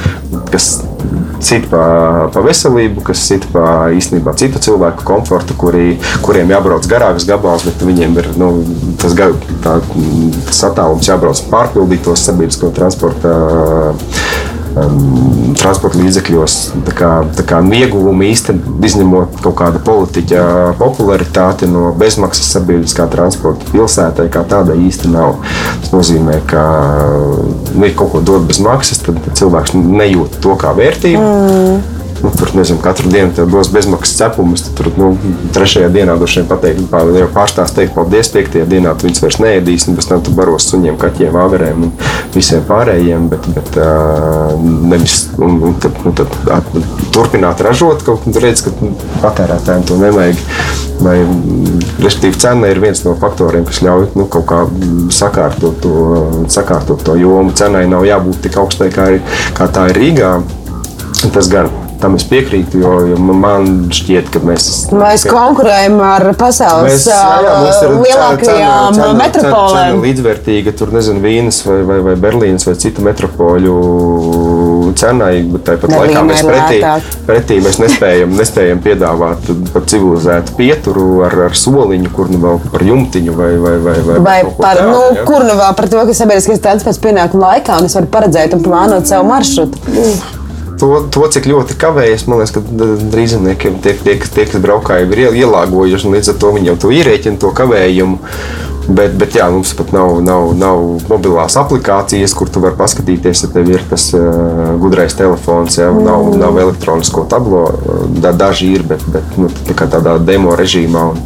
[0.52, 0.84] kas
[1.44, 1.84] cita pa,
[2.34, 3.66] pa veselību, kas cita pa
[3.96, 8.52] īstenībā citu cilvēku komfortu, kuri, kuriem jābrauc garāks gabals, bet viņiem ir nu,
[9.02, 9.16] tas,
[9.64, 9.80] tā,
[10.50, 13.34] tas attālums jābrauc pārpildītos sabiedrisko transporta
[14.86, 16.58] um, transporta līdzekļos.
[16.88, 20.44] Tā kā, tā kā ieguvumi īstenībā, izņemot kaut kādu politiķa
[20.80, 25.40] popularitāti no bezmaksas sabiedriskā transporta pilsētai, kā tāda īsti nav.
[25.84, 26.66] Tas nozīmē, ka
[27.76, 31.24] nu, ja kaut ko dod bez maksas, tad cilvēks nejūt to kā vērtību.
[31.24, 31.99] Mm.
[32.24, 34.66] Nu, tur nezinu, katru dienu tev dos bezmaksas cepumus.
[34.76, 35.14] Tur nu,
[35.56, 38.32] trešajā dienā droši vien pateikt, jau pārstāst teikt paldies.
[38.34, 41.94] Piektajā dienā tu viņus vairs neēdīsi, un pēc tam tu baros suņiem, kaķiem, vāverēm un
[42.36, 43.30] visiem pārējiem.
[43.32, 43.80] Bet, bet
[44.92, 46.70] nevis un, un tad, un tad at,
[47.16, 48.76] turpināt ražot kaut ko, redz, ka
[49.24, 50.46] patērētājiem to nevajag.
[51.00, 51.16] Vai,
[52.04, 54.66] respektīvi, cena ir viens no faktoriem, kas ļauj nu, kaut kā
[55.16, 55.94] sakārtot to,
[56.52, 57.56] sakārtot to jomu.
[57.56, 59.14] Cenai nav jābūt tik augstai, kā,
[59.56, 60.34] kā tā ir Rīgā.
[61.32, 64.68] Tas gan Tam es piekrītu, jo, jo man šķiet, ka mēs.
[64.96, 70.00] Mēs konkurējam ar pasaules mēs, jā, jā, lielākajām metropolēm.
[70.06, 73.76] Līdzvērtīga tur, nezinu, Vīnas vai, vai, vai Berlīnas vai citu metropoļu
[75.00, 76.80] cenai, bet tāpat Berlīna laikā mēs pretī,
[77.28, 82.88] pretī mēs nespējam, nespējam piedāvāt pat civilizētu pieturu ar, ar soliņu, kur nu vēl par
[82.88, 85.28] jumtiņu vai, vai, vai, vai, vai par, tādu, nu, ja?
[85.28, 88.68] kur nu vēl par to, ka sabiedriskais transports pienākuma laikā un es varu paredzēt un
[88.72, 89.88] plānot savu maršrutu.
[89.92, 90.39] Mm
[90.80, 92.64] to, to, cik ļoti kavējas, man liekas, ka
[93.14, 96.98] drīzniekiem tie, tie, tie, kas braukāja, ir ielāgojuši, un līdz ar to viņi jau to
[97.00, 98.20] ierēķina, to kavējumu.
[98.90, 100.80] Bet, bet jā, mums pat nav, nav, nav
[101.12, 106.00] mobilās aplikācijas, kur tu vari paskatīties, ja tev ir tas uh, gudrais telefons, ja mm.
[106.08, 107.68] nav, nav elektronisko tablo.
[108.18, 111.06] Da, daži ir, bet, bet nu, tā tādā demo režīmā.
[111.12, 111.22] Un,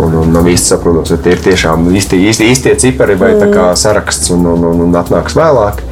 [0.00, 3.76] un, un nav īsti saprotams, vai tie ir tiešām īstie, īstie, īstie cipari vai mm.
[3.76, 5.84] saraksts un, un, un, un atnāks vēlāk.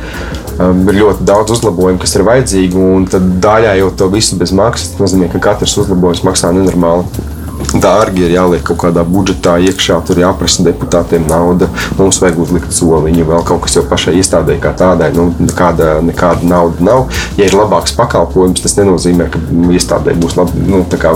[0.55, 3.09] Um, ir ļoti daudz uzlabojumu, kas ir vajadzīgi, un
[3.42, 4.92] daļai jau to visu bez maksas.
[4.94, 7.32] Tas nozīmē, ka katrs uzlabojums maksā nenormāli.
[7.74, 11.68] Dārgi ir jāliek kaut kādā budžetā iekšā, tur jāprasa deputātiem nauda.
[11.98, 15.11] Mums vajag uzlikt soliņu, vēl kaut kas jau pašai iestādē kā tādai.
[15.14, 17.07] Nu, nekāda, nekāda nauda nav.
[17.38, 19.42] Ja ir labāks pakalpojums, tas nenozīmē, ka
[19.74, 21.14] iestādē būs lab, nu, kā,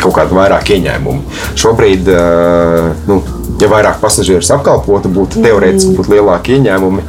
[0.00, 1.40] kaut kāda vairāk ieņēmumu.
[1.60, 3.20] Šobrīd uh, nu,
[3.60, 7.04] ja vairāk pasažierus apkalpotu, būtu teorētiski būtu lielāki ieņēmumi.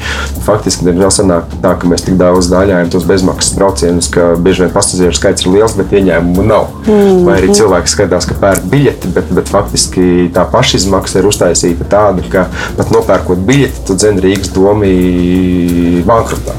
[0.45, 4.73] Faktiski, diemžēl, sanāk tā, ka mēs tik daudz dāļājam tos bezmaksas braucienus, ka bieži vien
[4.75, 6.69] pasažieru skaits ir liels, bet ieņēmumu nav.
[6.85, 7.23] Mm.
[7.27, 12.25] Vai arī cilvēki skatās, ka pērk biļeti, bet, bet faktiski tā pašizmaksa ir uztaisīta tāda,
[12.31, 14.93] ka pat nopērkot biļeti, tu dzen Rīgas domu
[16.05, 16.55] bankrotā.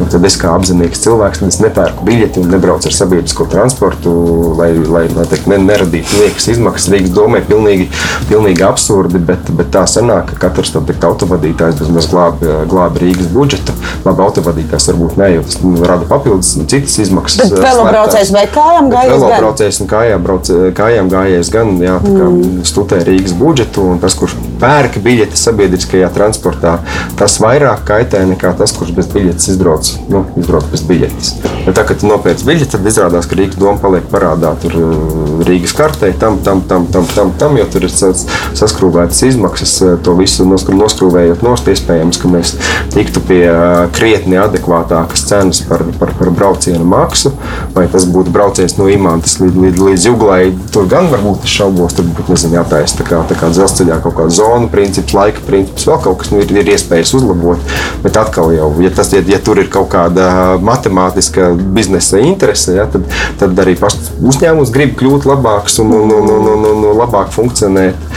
[0.00, 4.12] Un tad es kā apzinīgs cilvēks nepērku biļeti un nebraucu ar sabiedrisko transportu,
[4.58, 6.90] lai, lai, lai teikt, ne, neradītu liekas izmaksas.
[6.94, 7.90] Rīgas domē, pilnīgi,
[8.30, 13.74] pilnīgi absurdi, bet, bet tā sanāk, ka katrs teikt, autovadītājs bezmaz glābi glāb Rīgas budžetu.
[14.04, 17.50] Labi, autovadītājs varbūt ne, jo tas nu, rada papildus citas izmaksas.
[17.50, 19.14] Bet velobraucējs vai kājām gājējs?
[19.14, 22.62] Velobraucējs un kājām, brauc, kājām gājējs gan jā, mm.
[22.68, 26.78] stutē Rīgas budžetu, un tas, kurš pērk biļeti sabiedriskajā transportā,
[27.20, 31.30] tas vairāk kaitē nekā tas, kurš bez biļetes izbrauc izbrauc, nu, izbrauc bez biļetes.
[31.66, 35.42] Bet tā, kad tu nopērci biļeti, tad izrādās, ka Rīgas doma paliek parādā tur uh,
[35.46, 39.74] Rīgas kartē, tam, tam, tam, tam, tam, tam jo tur ir saskrūvētas izmaksas.
[39.84, 42.54] Uh, to visu noskrūvējot nost, iespējams, ka mēs
[42.94, 47.34] tiktu pie uh, krietni adekvātākas cenas par, par, par braucienu maksu.
[47.74, 50.42] Vai tas būtu brauciens no Imantas līdz, līdz, līdz Juglai,
[50.74, 54.16] tur gan varbūt es šaubos, tur būtu nezinu, jātaisa tā kā, tā kā dzelzceļā kaut
[54.18, 57.62] kāda zona princips, laika princips, vēl kaut kas nu, ir, ir iespējas uzlabot.
[58.04, 60.30] Bet atkal jau, ja, tas, ja, ja tur ir kaut kaut kāda
[60.64, 63.08] matemātiska biznesa interese, ja, tad,
[63.40, 68.08] tad arī uzņēmums grib kļūt labāks un, un, un, un, un, un labāk funkcionēt.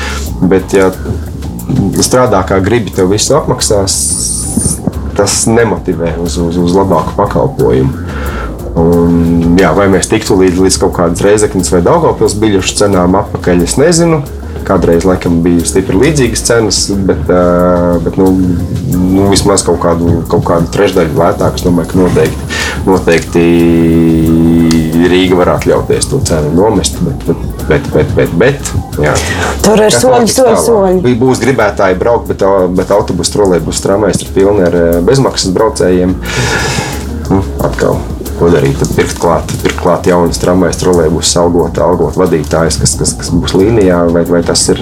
[0.43, 0.91] Bet, ja
[2.03, 3.97] strādā kā gribi, tev visu apmaksās,
[5.17, 8.07] tas nemotivē uz, uz, uz labāku pakalpojumu.
[8.79, 13.61] Un, jā, vai mēs tiktu līdz, līdz kaut kādas reizeknas vai Daugopils biļešu cenām atpakaļ,
[13.67, 14.23] es nezinu.
[14.67, 17.25] Kādreiz laikam bija stipri līdzīgas cenas, bet,
[18.05, 18.29] bet nu,
[18.93, 21.59] nu, vismaz kaut kādu, kaut kādu trešdaļu lētāk.
[21.59, 23.43] Es domāju, ka noteikti, noteikti
[25.13, 26.97] Rīga var atļauties to cenu nomest.
[27.03, 27.27] Bet,
[27.67, 29.13] bet, bet, bet, bet, jā.
[29.65, 31.15] Tur ir soļi, soļi, soļi.
[31.19, 32.47] Būs gribētāji braukt, bet,
[32.77, 36.17] bet autobusu trolēļus tramvajs ir pilni ar bezmaksas braucējiem.
[37.29, 38.01] Nu, atkal
[38.39, 38.77] ko darīt.
[38.81, 43.55] Tad pirkt klāt, pirkt klāt jaunas tramvajas, trolēļus, algot, algot vadītājus, kas, kas, kas būs
[43.59, 44.81] līnijā, vai, vai, tas ir,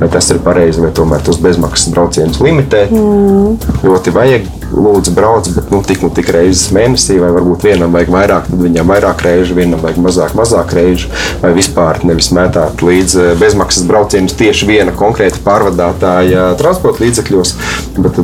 [0.00, 2.92] vai tas ir pareizi, vai tomēr tos bezmaksas braucienus limitēt.
[2.94, 3.56] Mm.
[3.86, 8.12] Ļoti vajag, lūdzu, brauc, bet nu, tik, nu, tik reizes mēnesī, vai varbūt vienam vajag
[8.12, 11.10] vairāk, tad viņam vairāk reižu, vienam vajag mazāk, mazāk reižu,
[11.42, 17.54] vai vispār nevis mētāt līdz eh, bezmaksas braucienus tieši viena konkrēta pārvadātāja transporta līdzekļos,
[17.98, 18.20] bet,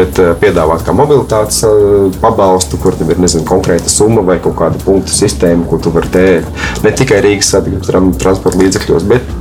[0.00, 4.58] bet eh, piedāvāt kā mobilitātes eh, pabalstu, kur tev ir nezinu, konkrēta summa vai kaut
[4.60, 6.66] kāda punktu sistēma, ko tu vari tērēt.
[6.86, 9.38] Ne tikai Rīgas satiksmes transporta līdzekļos, bet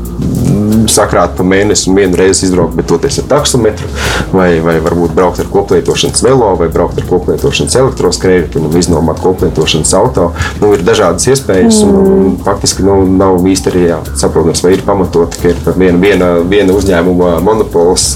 [0.92, 3.90] sakrāt pa mēnesi un vienu reizi izbraukt, bet toties ar taksometru,
[4.34, 9.94] vai, vai varbūt braukt ar koplietošanas velo, vai braukt ar koplietošanas elektroskrēju, un iznomāt koplietošanas
[10.00, 10.30] auto.
[10.62, 13.86] Nu, ir dažādas iespējas, un, un faktiski nu, nav īsti arī
[14.20, 18.12] saprotams, vai ir pamatoti, ka ir viena, viena, viena uzņēmuma monopols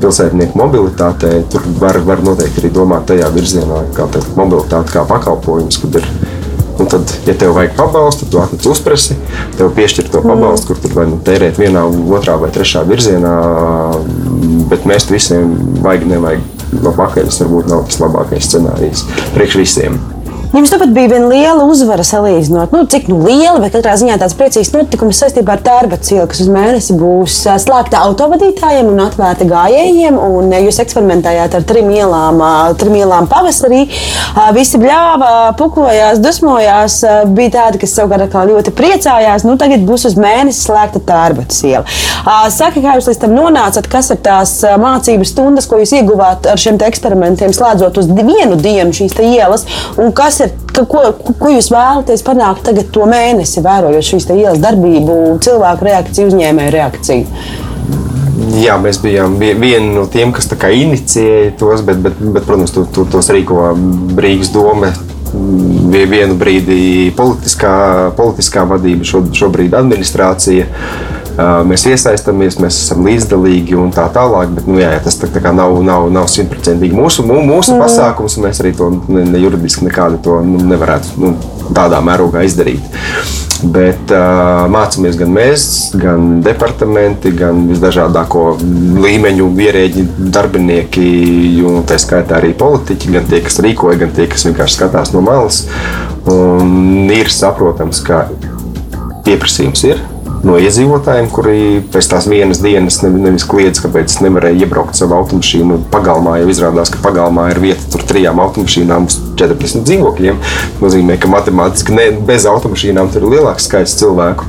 [0.00, 1.44] pilsētnieku mobilitātei.
[1.52, 4.08] Tur var, var noteikti arī domāt tajā virzienā, kā
[4.38, 6.08] mobilitāte kā pakalpojums, kad ir
[6.80, 9.16] Un tad, ja tev vajag pabalstu, tu atnāc uzpresi,
[9.58, 11.82] tev piešķir to pabalstu, kur tur vai nu tērēt vienā,
[12.16, 13.34] otrā vai trešā virzienā.
[14.70, 15.52] Bet mēs visiem
[15.84, 16.48] vajag, nevajag
[16.96, 19.04] pakaļas, varbūt nav tas labākais scenārijs
[19.34, 20.00] priekš visiem.
[20.50, 24.34] Jums tāpat bija viena liela uzvara salīdzinot, nu, cik nu liela, bet katrā ziņā tāds
[24.34, 30.18] priecīgs notikums saistībā ar Tērbats ielu, kas uz mēnesi būs slēgta autovadītājiem un atvērta gājējiem.
[30.18, 32.42] Un jūs eksperimentējāt ar trim ielām,
[32.80, 33.84] trim ielām pavasarī.
[34.56, 35.30] Visi bļāva,
[35.60, 36.98] pukojās, dusmojās.
[37.30, 39.46] Bija tādi, kas savukārt ļoti priecājās.
[39.46, 41.86] Nu, tagad būs uz mēnesi slēgta Tērbats iela.
[42.50, 46.58] Saka, kā jūs līdz tam nonācat, kas ir tās mācību stundas, ko jūs ieguvāt ar
[46.58, 49.68] šiem eksperimentiem, slēdzot uz vienu dienu šīs ielas,
[50.00, 51.02] un kas ir, ka, ko,
[51.40, 57.44] ko jūs vēlaties panākt tagad, to mēnesi, vērojot šīs ielas darbību, cilvēku reakciju, uzņēmēju reakciju?
[58.60, 63.04] Jā, mēs bijām vieni no tiem, kas inicijēja tos, bet, bet, bet protams, to, to,
[63.10, 63.70] tos rīko
[64.18, 64.92] Rīgas doma.
[65.30, 67.72] Bija vienu brīdi politiskā,
[68.18, 70.66] politiskā vadība, šo, šobrīd administrācija.
[70.66, 74.54] Uh, mēs iesaistāmies, mēs esam līdzdalīgi un tā tālāk.
[74.56, 77.84] Bet, nu, jā, tas tā, tā nav, nav, nav simtprocentīgi mūsu, mūsu mm.
[77.84, 81.36] pasākums, un mēs arī to ne, ne juridiski nekādu to nu, nevarētu nu,
[81.76, 82.98] tādā mērogā izdarīt.
[83.60, 85.64] Bet uh, mācāmies gan mēs,
[86.00, 88.44] gan departamenti, gan visdažādāko
[89.04, 91.08] līmeņu ierēģi, darbinieki,
[91.68, 95.20] un tā skaitā arī politiķi, gan tie, kas rīkoja, gan tie, kas vienkārši skatās no
[95.26, 95.66] malas.
[96.30, 98.24] Un ir saprotams, ka
[99.28, 100.00] pieprasījums ir
[100.46, 101.58] no iedzīvotājiem, kuri
[101.92, 105.80] pēc tās vienas dienas nevis kliedz, kāpēc nevarēja iebraukt savu automašīnu.
[105.92, 110.40] Pagalmā jau izrādās, ka pagalmā ir vieta tur trijām automašīnām uz 40 dzīvokļiem.
[110.40, 114.48] Tas nozīmē, ka matemātiski ne, bez automašīnām tur ir lielāks skaits cilvēku.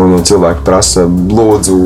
[0.00, 1.78] Un, un cilvēki prasa, lūdzu,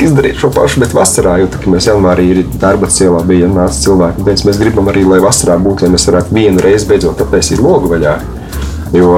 [0.00, 4.24] izdarīt šo pašu, bet vasarā, jo tā, mēs janvārī ir darba cielā, bija nācis cilvēki.
[4.28, 7.92] Teic, mēs gribam arī, lai vasarā būtu, lai mēs varētu vienu reizi beidzot attaisīt logu
[7.92, 8.16] vaļā.
[8.96, 9.12] Jo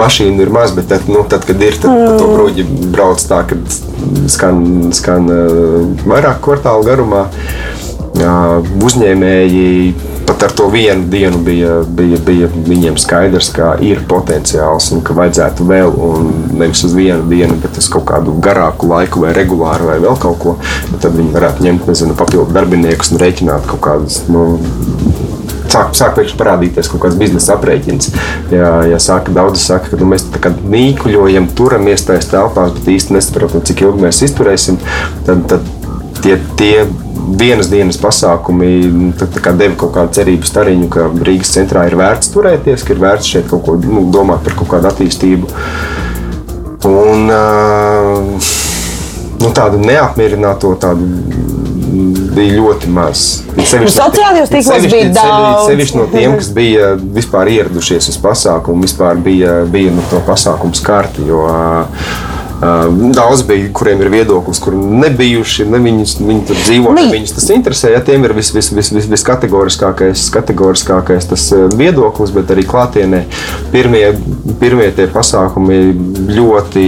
[0.00, 2.64] mašīna ir maz, bet tad, nu, tad kad ir, tad, tad to bruģi
[2.94, 3.58] brauc tā, ka
[4.32, 4.62] skan,
[4.96, 5.28] skan
[6.08, 7.26] vairāk kvartālu garumā.
[8.80, 9.92] Uzņēmēji
[10.30, 15.14] pat ar to vienu dienu bija, bija, bija viņiem skaidrs, ka ir potenciāls un ka
[15.18, 19.90] vajadzētu vēl, un nevis uz vienu dienu, bet uz kaut kādu garāku laiku, vai regulāru,
[19.90, 20.54] vai vēl kaut ko.
[21.02, 24.44] Tad viņi varētu ņemt nezinu, papildu darbiniekus un rēķināt kaut kādas nu,
[25.70, 28.10] sāk, sāk pēkšņi parādīties kaut kāds biznesa aprēķins.
[28.54, 32.90] Ja, ja saka, daudzi saka, ka nu, mēs tā kā nīkuļojam, turamies tajās telpās, bet
[32.96, 34.80] īsti nesaprotam, cik ilgi mēs izturēsim,
[35.28, 35.70] tad, tad
[36.22, 36.74] tie, tie
[37.40, 39.10] vienas dienas pasākumi nu,
[39.58, 43.50] deva kaut kādu cerību stariņu, ka Rīgas centrā ir vērts turēties, ka ir vērts šeit
[43.50, 45.50] kaut ko nu, domāt par kaut kādu attīstību.
[46.90, 48.50] Un, uh,
[49.40, 51.06] nu, tādu neapmierināto, tādu
[52.34, 53.24] bija ļoti maz.
[53.56, 55.68] Sevišķi, sociālajos tīklos bija daudz.
[55.68, 60.78] Sevišķi no tiem, kas bija vispār ieradušies uz pasākumu, vispār bija, bija no to pasākumu
[60.78, 61.26] skarti.
[61.28, 61.44] Jo,
[62.60, 67.46] Daudz bija, kuriem ir viedoklis, kur nebijuši, ne viņus, viņi tur dzīvo, ne viņus tas
[67.54, 67.94] interesē.
[67.94, 73.22] Ja, tiem ir vis, vis, vis, vis, viskategoriskākais kategoriskākais tas viedoklis, bet arī klātienē
[73.72, 74.02] pirmie,
[74.60, 75.78] pirmie tie pasākumi
[76.36, 76.84] ļoti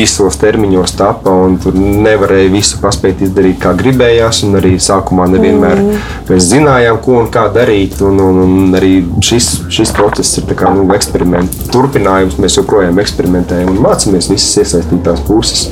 [0.00, 4.40] īsos termiņos tapa un tur nevarēja visu paspēt izdarīt, kā gribējās.
[4.54, 6.02] Arī sākumā nevienmēr mm.
[6.30, 8.00] mēs zinājām, ko un kā darīt.
[8.04, 8.94] Un, un, un arī
[9.24, 12.38] šis, šis process ir kā, nu, eksperiments turpinājums.
[12.40, 15.68] Mēs joprojām eksperimentējam un mācāmies visas iesaistīties iesaistītās puses.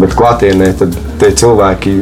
[0.00, 0.70] Bet klātienē
[1.20, 1.92] tie cilvēki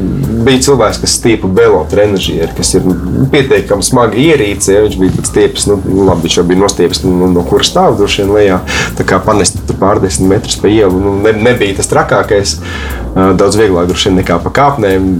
[0.46, 4.74] bija cilvēks, kas stiepa belo trenižieri, kas ir nu, pietiekami smagi ierīce.
[4.74, 7.72] Ja viņš bija pēc stiepes, nu, nu, labi, viņš jau bija nostiepies, nu, no kuras
[7.72, 8.60] stāv droši vien lejā.
[8.98, 12.58] Tā kā panest pārdesmit metrus pa ielu, nu, ne, nebija tas trakākais.
[13.14, 15.10] Daudz vieglāk droši vien nekā pa kāpnēm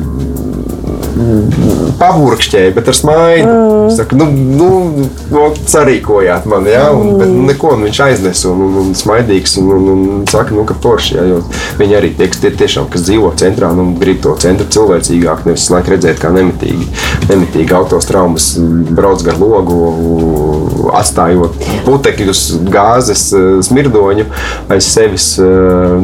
[1.99, 3.49] pavurkšķēja, bet ar smaidu.
[3.49, 3.91] Mm.
[3.97, 4.69] Saka, nu, nu,
[5.33, 6.89] nu, sarīkojāt mani, ja?
[6.95, 9.59] un, bet nu, neko nu, viņš aiznesa un, un, un smaidīgs.
[9.63, 11.27] Un, un, un saka, nu, ka forši, ja?
[11.29, 11.41] jo
[11.81, 15.95] viņi arī tie, tie tiešām, kas dzīvo centrā, nu, grib to centru cilvēcīgāk, nevis laiku
[15.95, 16.89] redzēt kā nemitīgi,
[17.29, 18.51] nemitīgi autostraumas
[18.95, 19.79] brauc gar logu,
[20.99, 22.43] atstājot putekļus,
[22.73, 23.29] gāzes,
[23.69, 24.27] smirdoņu
[24.73, 25.29] aiz sevis,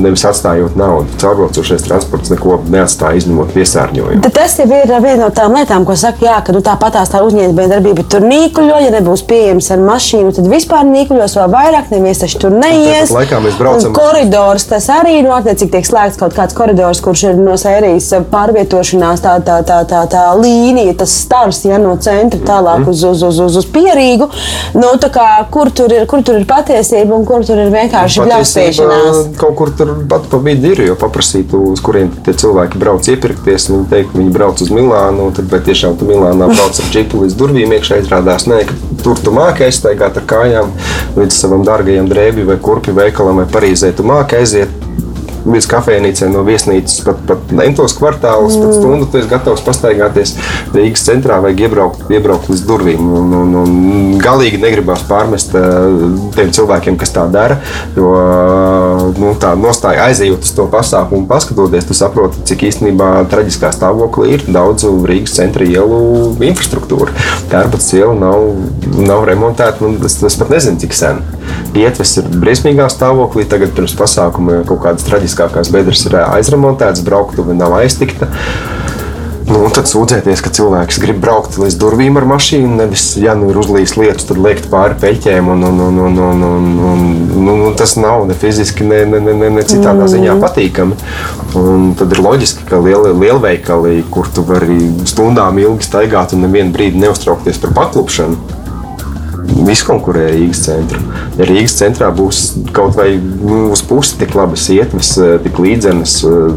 [0.00, 1.08] nevis atstājot naudu.
[1.20, 4.32] Caurbraucošais transports neko neatstāja izņemot piesārņojumu.
[4.34, 8.06] Tas jau ir viena no tām lietām, ko saka, jā, ka nu, tāpatās tā uzņēmējdarbība
[8.10, 12.54] tur nīkuļo, ja nebūs pieejams ar mašīnu, tad vispār nīkuļos vēl vairāk, neviens taču tur
[12.56, 13.12] neies.
[13.14, 13.90] Laikā mēs braucam.
[13.90, 18.10] Un koridors tas arī nu, attiecīgi tiek slēgts kaut kāds koridors, kurš ir no sērijas
[18.32, 23.24] pārvietošanās tā, tā, tā, tā, tā līnija, tas stars, ja no centra tālāk uz, uz,
[23.26, 24.28] uz, uz, uz pierīgu.
[24.78, 29.20] Nu, kā, kur, tur ir, kur tur ir patiesība un kur tur ir vienkārši bļauspiešanās?
[29.40, 33.68] Kaut kur tur pat pa vidi ir, jo paprasītu, uz kuriem tie cilvēki brauc iepirkties,
[33.72, 37.34] viņi teikt, viņi brauc uz Milānu, tad vai tiešām tu Milānā brauc ar džipu līdz
[37.38, 40.70] durvīm iekšā izrādās, nē, ka tur tu māki aizstaigāt ar kājām
[41.18, 43.90] līdz savam dārgajam drēbju vai kurpju veikalam vai Parīzē.
[43.98, 44.70] Tu māki aiziet
[45.44, 48.64] līdz kafejnīcai no viesnīcas pat, pat lentos kvartālus, mm.
[48.64, 50.34] pat stundu tu esi gatavs pastaigāties
[50.74, 53.02] Rīgas centrā vai iebraukt, iebraukt līdz durvīm.
[53.20, 53.74] Un, un, un
[54.22, 55.88] galīgi negribās pārmest eh,
[56.36, 57.58] tiem cilvēkiem, kas tā dara,
[57.96, 58.14] jo
[59.20, 64.46] nu, tā nostāja aizejot uz to pasākumu, paskatoties, tu saproti, cik īstenībā traģiskā stāvoklī ir
[64.48, 67.12] daudz Rīgas centra ielu infrastruktūra.
[67.52, 68.48] Tērpats iela nav,
[69.04, 71.22] nav remontēta, un es, es pat nezinu, cik sen.
[71.76, 77.54] Ietves ir briesmīgā stāvoklī, tagad pirms pasākuma kaut kādas traģiskas būtiskākās bedres ir aizremontētas, brauktuve
[77.54, 78.30] nav aiztikta.
[79.44, 83.58] Nu, tad sūdzēties, ka cilvēks grib braukt līdz durvīm ar mašīnu, nevis, ja nu ir
[83.60, 85.50] uzlīs lietus, tad liekt pāri peļķēm.
[85.52, 87.02] Un, un, un, un, un, un, un,
[87.34, 90.46] nu, nu, tas nav ne fiziski, ne, ne, ne, ne citādā ziņā mm.
[90.46, 90.96] patīkami.
[91.60, 96.72] Un tad ir loģiski, ka liel, lielveikali, kur tu vari stundām ilgi staigāt un nevienu
[96.72, 98.63] brīdi neuztraukties par paklupšanu,
[99.44, 101.00] Viss konkurē Rīgas centru.
[101.38, 102.42] Ja Rīgas centrā būs
[102.74, 106.52] kaut vai nu, uz pusi tik labas ietves, eh, tik līdzenas, eh,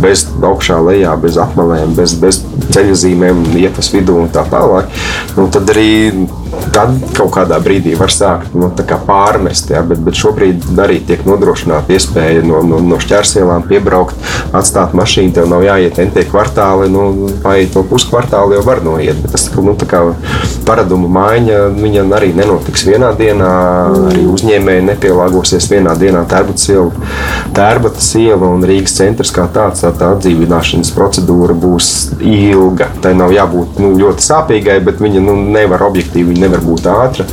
[0.00, 4.88] bez augšā, lejā, bez apmelēm, bez, bez ceļu zīmēm, ietves vidū un tā tālāk,
[5.36, 5.90] nu, tad arī
[6.74, 8.70] tad kaut kādā brīdī var sākt nu,
[9.06, 9.70] pārmest.
[9.72, 14.18] Ja, bet, bet šobrīd arī tiek nodrošināta iespēja no, no, no šķērsielām piebraukt,
[14.56, 15.34] atstāt mašīnu.
[15.36, 19.20] Tev nav jāiet entie kvartāli, nu, paiet no puskvartāla jau var noiet.
[19.22, 19.76] Bet tas nu,
[20.66, 21.60] paradumu maiņa
[22.16, 23.50] arī nenotiks vienā dienā.
[24.10, 26.24] Arī uzņēmēji nepielāgosies vienā dienā.
[27.56, 32.90] Tērbatas iela un Rīgas centrs kā tāds, tā, tā atdzīvināšanas procedūra būs ilga.
[33.02, 37.26] Tai nav jābūt nu, ļoti sāpīgai, bet viņa nu, nevar objektīvi viņa nevar būt ātra,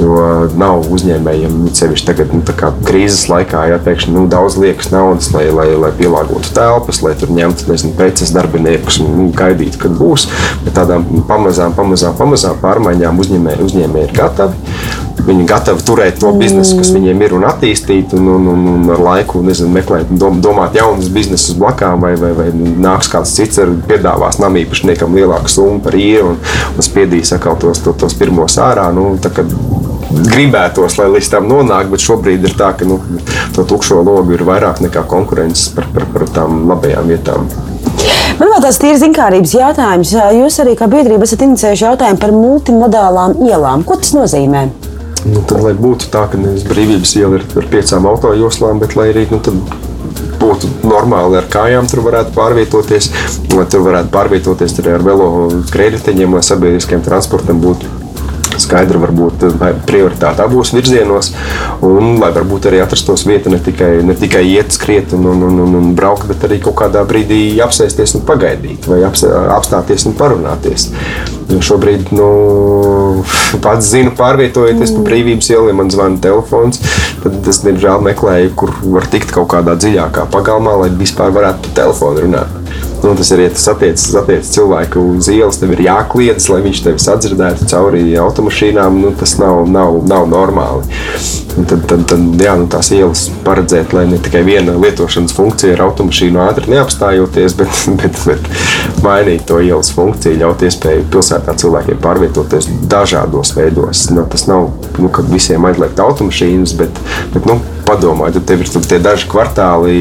[0.00, 0.16] jo
[0.58, 2.42] nav uzņēmējiem sevišķi tagad nu,
[2.86, 7.70] krīzes laikā jāpēkšņi nu, daudz liekas naudas, lai, lai, lai pielāgotu telpas, lai tur ņemtu
[7.70, 10.28] nezinu, preces darbiniekus un nu, gaidītu, kad būs.
[10.66, 15.01] Bet tādām pamazām, pamazām, pamazām pārmaiņām uzņēmēji, uzņēmēji ir gatavi.
[15.22, 19.02] Viņi gatavi turēt to biznesu, kas viņiem ir un attīstīt, un, un, un, un ar
[19.02, 23.70] laiku nezinu, meklēt, dom, domāt jaunus biznesus blakām, vai, vai, vai nāks kāds cits ar
[23.86, 26.42] piedāvās namīpašniekam lielāku summu par īru un,
[26.74, 28.88] un spiedīs atkal tos, tos, tos pirmos ārā.
[28.96, 29.12] Nu,
[30.32, 32.98] gribētos, lai līdz tam nonāk, bet šobrīd ir tā, ka nu,
[33.56, 37.48] to tukšo logu ir vairāk nekā konkurences par, par, par tām labajām vietām.
[38.38, 40.14] Man vēl tāds tīrs zinkārības jautājums.
[40.38, 43.84] Jūs arī kā biedrība esat inicējuši jautājumu par multimodālām ielām.
[43.86, 44.66] Ko tas nozīmē?
[45.22, 49.12] Nu, tad, lai būtu tā, ka nevis brīvības iela ir ar piecām autojoslām, bet lai
[49.12, 49.38] arī nu,
[50.42, 53.10] būtu normāli ar kājām, tur varētu pārvietoties,
[53.54, 55.32] lai tur varētu pārvietoties arī ar velo
[55.70, 58.01] skrējēju, lai sabiedriskajam transportam būtu
[58.62, 59.46] skaidra varbūt
[59.88, 61.32] prioritāte abos virzienos,
[61.86, 65.60] un lai varbūt arī atrastos vieta ne tikai, ne tikai iet, skriet un, un, un,
[65.66, 70.88] un, un braukt, bet arī kaut kādā brīdī apsēsties un pagaidīt, vai apstāties un parunāties.
[71.52, 72.28] Jo šobrīd, nu,
[73.64, 76.80] pats zinu, pārvietojoties pa brīvības ielu, ja man zvana telefons,
[77.24, 81.78] tad es diemžēl meklēju, kur var tikt kaut kādā dziļākā pagalmā, lai vispār varētu pa
[81.82, 82.61] telefonu runāt.
[83.02, 86.82] Nu, tas ir, ja tas attiecas attiec cilvēku uz ielas, tev ir jākliedz, lai viņš
[86.84, 89.00] tevi sadzirdētu cauri automašīnām.
[89.02, 90.86] Nu, tas nav, nav, nav normāli.
[91.58, 95.74] Un tad, tad, tad jā, nu, tās ielas paredzēt, lai ne tikai viena lietošanas funkcija
[95.74, 101.98] ar automašīnu ātri neapstājoties, bet, bet, bet mainīt to ielas funkciju, ļaut iespēju pilsētā cilvēkiem
[102.06, 104.06] pārvietoties dažādos veidos.
[104.14, 104.70] Nu, tas nav
[105.02, 107.58] nu, visiem aizliegt automašīnas, bet, bet nu,
[107.90, 110.00] padomājiet, tad tev ir tie daži kvartāli,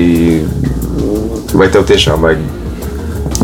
[1.58, 2.61] vai tev tiešām vajag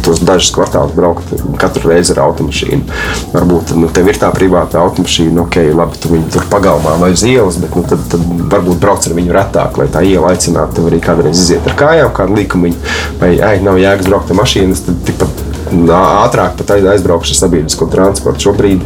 [0.06, 3.00] tos dažus kvartālus braukt katru reizi ar automašīnu.
[3.34, 7.26] Varbūt nu, tev ir tā privāta automašīna, ok, labi, tu viņu tur pagalmā vai uz
[7.28, 8.24] ielas, bet nu, tad, tad
[8.54, 12.14] varbūt brauc ar viņu retāk, lai tā iela aicinātu tev arī kādreiz iziet ar kājām,
[12.18, 17.40] kādu likumiņu, vai ai, nav jēgas braukt ar mašīnas, tad tikpat ātrāk pat aizbraukšu ar
[17.42, 18.48] sabiedrisko transportu.
[18.48, 18.84] Šobrīd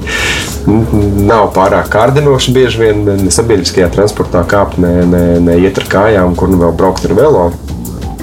[1.27, 6.51] nav pārāk kārdinoši bieži vien sabiedriskajā transportā kāpt, ne, ne, ne iet ar kājām, kur
[6.51, 7.51] nu vēl braukt ar velo.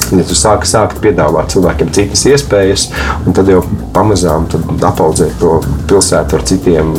[0.08, 2.86] Ja tu sāki, sāki piedāvāt cilvēkiem citas iespējas,
[3.26, 3.60] un tad jau
[3.92, 4.46] pamazām
[4.88, 5.58] apaudzēt to
[5.90, 6.94] pilsētu ar citiem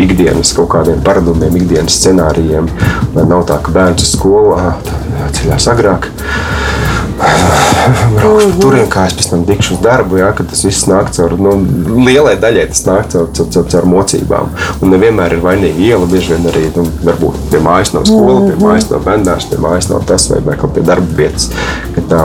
[0.00, 2.70] ikdienas kaut kādiem paradumiem, ikdienas scenārijiem.
[3.16, 4.56] Lai nav tā, ka bērns uz skolu
[5.20, 6.08] jāceļās agrāk
[7.18, 10.18] braukšu pa turieni, kā es pēc tam tikšu uz darbu.
[10.20, 11.54] Jā, tas viss nāk caur nu,
[12.06, 14.50] lielai daļai, tas nāk caur, caur, caur, caur mocībām.
[14.80, 16.10] Un nevienmēr ir vainīga iela.
[16.10, 19.90] Bieži vien arī nu, varbūt pie mājas nav skola, pie mājas nav bērnās, pie mājas
[19.92, 21.50] nav tas vai, vai kaut pie darba vietas.
[22.10, 22.24] Tā,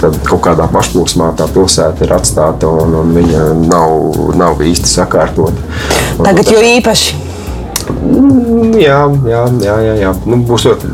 [0.00, 5.70] tad kaut kādā pašplūsmā tā pilsēta ir atstāta un, un viņa nav, nav īsti sakārtota.
[6.20, 7.25] Tagad jau īpaši.
[8.76, 10.10] Jā, jā, jā, jā, jā.
[10.28, 10.90] Nu, būs ļoti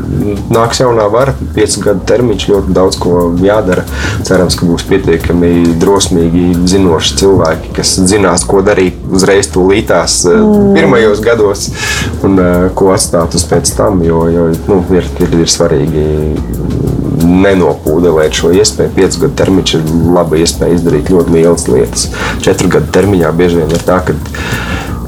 [0.53, 3.83] nāks jaunā vara, piecu gadu termiņš, ļoti daudz ko jādara.
[4.27, 10.73] Cerams, ka būs pietiekami drosmīgi, zinoši cilvēki, kas zinās, ko darīt uzreiz tūlītās eh, mm.
[10.77, 11.67] pirmajos gados
[12.25, 16.07] un eh, ko atstāt uz pēc tam, jo, jo nu, ir, ir, ir svarīgi
[17.23, 18.93] nenopūdelēt šo iespēju.
[18.97, 22.07] Piecu gadu termiņš ir laba iespēja izdarīt ļoti lielas lietas.
[22.43, 24.15] Četru gadu termiņā bieži vien ir tā, ka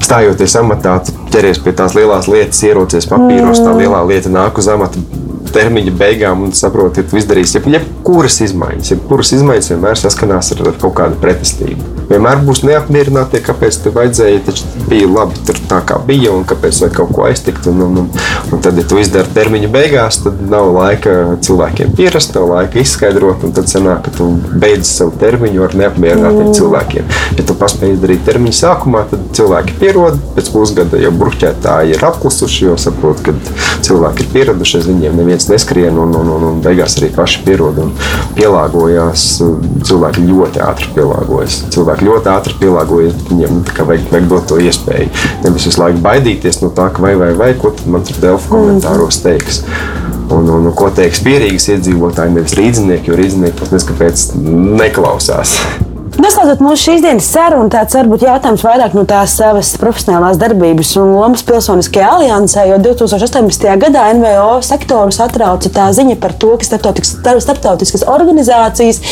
[0.06, 1.00] stājoties amatā,
[1.34, 5.02] ķeries pie tās lielās lietas, ierocies papīros, tā lielā lieta nāk uz amata
[5.56, 8.92] termiņa beigām un saproti, ka tu izdarīsi jebkuras izmaiņas.
[8.94, 11.95] Jebkuras izmaiņas vienmēr saskanās ar, ar kaut kādu pretestību.
[12.10, 16.80] Vienmēr būs neapmierināti, kāpēc te vajadzēja, taču bija labi tur tā kā bija un kāpēc
[16.84, 17.66] vajag kaut ko aiztikt.
[17.70, 18.10] Un, un, un,
[18.54, 23.46] un tad, ja tu izdari termiņa beigās, tad nav laika cilvēkiem pierast, nav laika izskaidrot,
[23.46, 24.28] un tad sanāk, ka tu
[24.62, 26.56] beidz savu termiņu ar neapmierinātiem mm.
[26.60, 27.10] cilvēkiem.
[27.40, 32.64] Ja tu paspēji izdarīt termiņu sākumā, tad cilvēki pierod, pēc pusgada jau bruķētāji ir apklusuši,
[32.68, 33.34] jo saprot, ka
[33.86, 37.92] cilvēki ir pieraduši, viņiem neviens neskrien, un, un, un, un beigās arī paši pierod un
[38.36, 39.26] pielāgojās.
[39.86, 41.58] Cilvēki ļoti ātri pielāgojas.
[41.74, 43.16] Cilvēki ļoti ātri pielāgojas.
[43.30, 45.08] Viņiem vajag, vajag dot to iespēju.
[45.44, 49.22] Nevis visu laiku baidīties no tā, ka vai, vai, vai ko man tur Delfa komentāros
[49.24, 49.62] teiks.
[50.26, 54.30] Un, un, un ko teiks pierīgas iedzīvotāji, nevis rīznieki, jo rīznieki pat neskapēc
[54.82, 55.60] neklausās.
[56.16, 61.10] Noslēdzot mūsu šīs dienas sarunu, tāds varbūt jautājums vairāk no tās savas profesionālās darbības un
[61.12, 63.66] lomas pilsoniskajā aliansē, jo 2018.
[63.82, 69.02] gadā NVO sektoru satrauca tā ziņa par to, ka starptautiskas organizācijas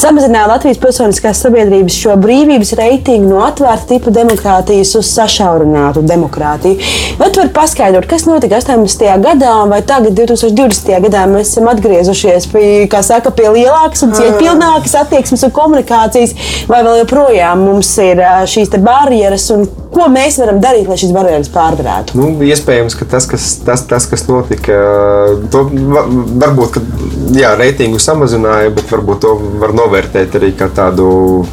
[0.00, 6.80] samazināja Latvijas pilsoniskās sabiedrības šo brīvības reitingu no atvērta tipa demokrātijas uz sašaurinātu demokrātiju.
[7.20, 9.04] Vai tu vari paskaidrot, kas notika 18.
[9.26, 10.96] gadā, vai tagad, 2020.
[11.10, 12.66] gadā, mēs esam atgriezušies pie,
[13.04, 16.34] saka, pie lielākas un cieņpilnākas attieksmes un komunikācijas?
[16.70, 21.50] Vai vēl joprojām mums ir šīs barjeras un ko mēs varam darīt, lai šīs barjeras
[21.54, 22.18] pārvarētu?
[22.18, 24.78] Nu, iespējams, ka tas, kas, tas, tas, kas notika,
[25.54, 25.66] to
[26.42, 26.80] varbūt
[27.38, 31.44] jā, reitingu samazināja, bet varbūt to var novērtēt arī kā tādu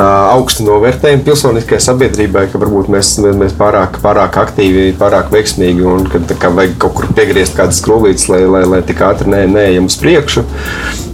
[0.00, 6.52] augstu novērtējumu pilsoniskajai sabiedrībai, ka varbūt mēs, mēs pārāk, pārāk aktīvi, pārāk veiksmīgi un ka
[6.56, 10.46] vajag kaut kur piegriezt kādas skrūvītes, lai, lai, lai tik ātri neejam uz priekšu.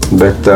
[0.09, 0.47] Bet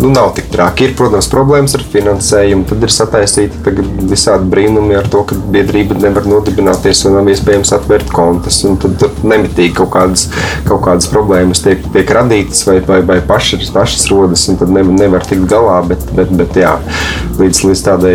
[0.00, 0.86] nu, nav tik traki.
[0.86, 2.64] Ir, protams, problēmas ar finansējumu.
[2.70, 3.72] Tad ir sataisīti
[4.10, 8.60] visādi brīnumi ar to, ka biedrība nevar nodibināties un nav iespējams atvērt kontus.
[8.82, 10.28] Tad, tad nemitīgi kaut kādas,
[10.68, 14.94] kaut kādas problēmas tiek, tiek radītas vai, vai, vai pašas, pašas rodas, un tad nevar,
[15.00, 15.80] nevar tikt galā.
[15.90, 16.76] Bet, bet, bet jā,
[17.40, 18.14] līdz, līdz tādai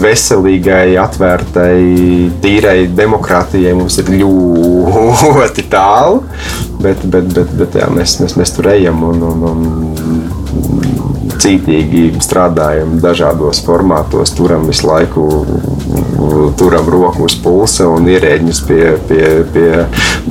[0.00, 1.76] veselīgai, atvērtai,
[2.40, 6.24] tīrai demokrātijai mums ir ļoti tālu.
[6.80, 9.60] Bet, bet, bet, bet jā, mēs, mēs, mēs tur ejam un, un, un
[11.40, 15.26] cītīgi strādājam dažādos formātos, turam visu laiku
[16.60, 19.70] turam roku uz pulsa un ierēģņus pie, pie, pie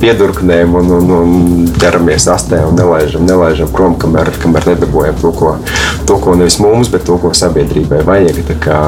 [0.00, 5.52] piedurknēm un, un, un ķeramies astē un nelaižam, nelaižam prom, kamēr, kamēr nedabūjam to, ko,
[6.08, 8.40] to, ko nevis mums, bet to, ko sabiedrībai vajag.
[8.50, 8.78] Tā kā,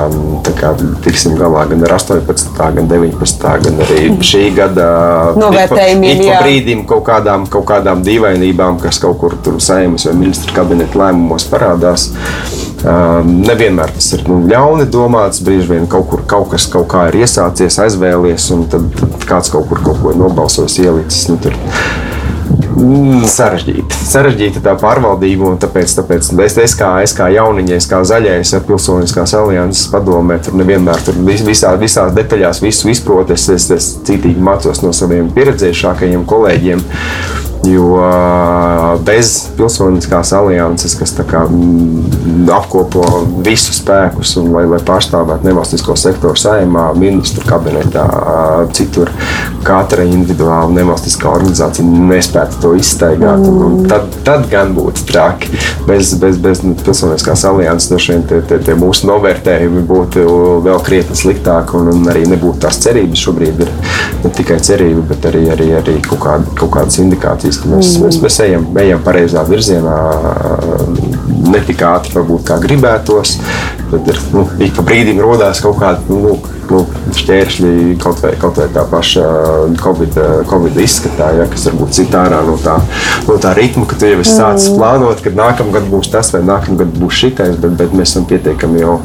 [0.46, 0.72] tā kā
[1.04, 4.88] tiksim galā gan ar 18, gan 19, gan arī šī gada
[5.42, 10.18] Novērtējumiem, ik pa brīdim kaut kādām, kaut kādām dīvainībām, kas kaut kur tur saimnes vai
[10.18, 12.10] ministra kabineta lēmumos parādās.
[12.82, 15.42] Nevienmēr tas ir nu, ļauni domāts.
[15.46, 19.52] Brīži vien kaut kur kaut kas kaut kā ir iesācies, aizvēlies, un tad, tad kāds
[19.54, 21.28] kaut kur kaut ko nobalsos, ielicis.
[21.30, 21.54] Nu, tur,
[22.72, 23.94] Mm, Sarežģīta.
[24.08, 28.64] Sarežģīta tā pārvaldība, un tāpēc, tāpēc es, es, kā, es kā jauniņais, kā zaļais, ar
[28.66, 33.36] pilsoniskās alianses padomē, tur nevienmēr tur vis- visā, visās detaļās visu izprotu.
[33.36, 36.82] Es, es, es citīgi mācos no saviem pieredzējušākajiem kolēģiem.
[37.62, 38.00] Jo
[39.06, 43.04] bez pilsoniskās alianses, kas kā, mm, apkopo
[43.46, 48.04] visus spēkus un lai, lai pārstāvētu nevalstisko sektoru saimā, ministru kabinetā,
[48.74, 49.12] citur,
[49.62, 53.46] katra individuāla nevalstiskā organizācija nespētu to izstaigāt.
[53.46, 55.52] Un, un tad, tad gan būtu traki.
[55.86, 60.26] Bez, bez, bez pilsoniskās alianses droši vien tie, tie, tie mūsu novērtējumi būtu
[60.66, 63.22] vēl krietni sliktāki un, un arī nebūtu tās cerības.
[63.22, 63.72] Šobrīd ir
[64.24, 68.20] ne tikai cerība, bet arī, arī, arī kaut, kāda, kaut kādas indikācijas, ka mēs, mēs,
[68.22, 69.96] mēs ejam, ejam pareizā virzienā.
[71.52, 73.36] Ne tik ātri, varbūt kā gribētos.
[73.92, 76.38] Tad ir nu, ik pa brīdim rodās kaut kāda nu,
[76.72, 76.80] nu,
[77.16, 77.72] šķēršļi,
[78.02, 79.24] kaut vai, kaut vai tā paša
[79.82, 80.16] Covid,
[80.48, 82.78] COVID izskatā, ja, kas varbūt cita ārā no tā,
[83.28, 86.96] no tā ritma, ka tu jau esi sācis plānot, ka nākamgad būs tas vai nākamgad
[86.96, 88.96] būs šitais, bet, bet mēs esam pietiekami jau,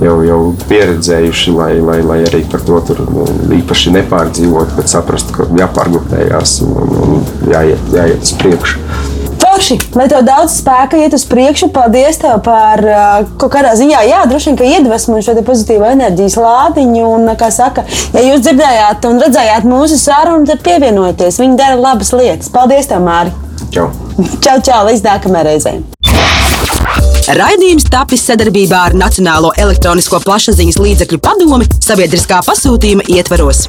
[0.00, 0.40] jau, jau
[0.70, 3.28] pieredzējuši, lai, lai, lai arī par to tur nu,
[3.60, 9.09] īpaši nepārdzīvot, bet saprastu, ka jāpārgrupējās un, un jāiet, jāiet uz priekšu.
[9.50, 12.78] Forši, lai tev daudz spēka iet uz priekšu, paldies tev par
[13.40, 17.06] kaut kādā ziņā, jā, droši vien, ka iedvesmu un šo pozitīvo enerģijas lādiņu.
[17.16, 17.82] Un, kā saka,
[18.14, 21.40] ja jūs dzirdējāt un redzējāt mūsu sarunu, tad pievienojieties.
[21.42, 22.52] Viņi dara labas lietas.
[22.54, 23.34] Paldies, tev, Māri!
[23.74, 23.88] Čau!
[24.38, 25.74] Čau, čau, līdz nākamajai reizei!
[27.40, 33.66] Raidījums tapis sadarbībā ar Nacionālo elektronisko plašsaziņas līdzekļu padomi sabiedriskā pasūtījuma ietvaros.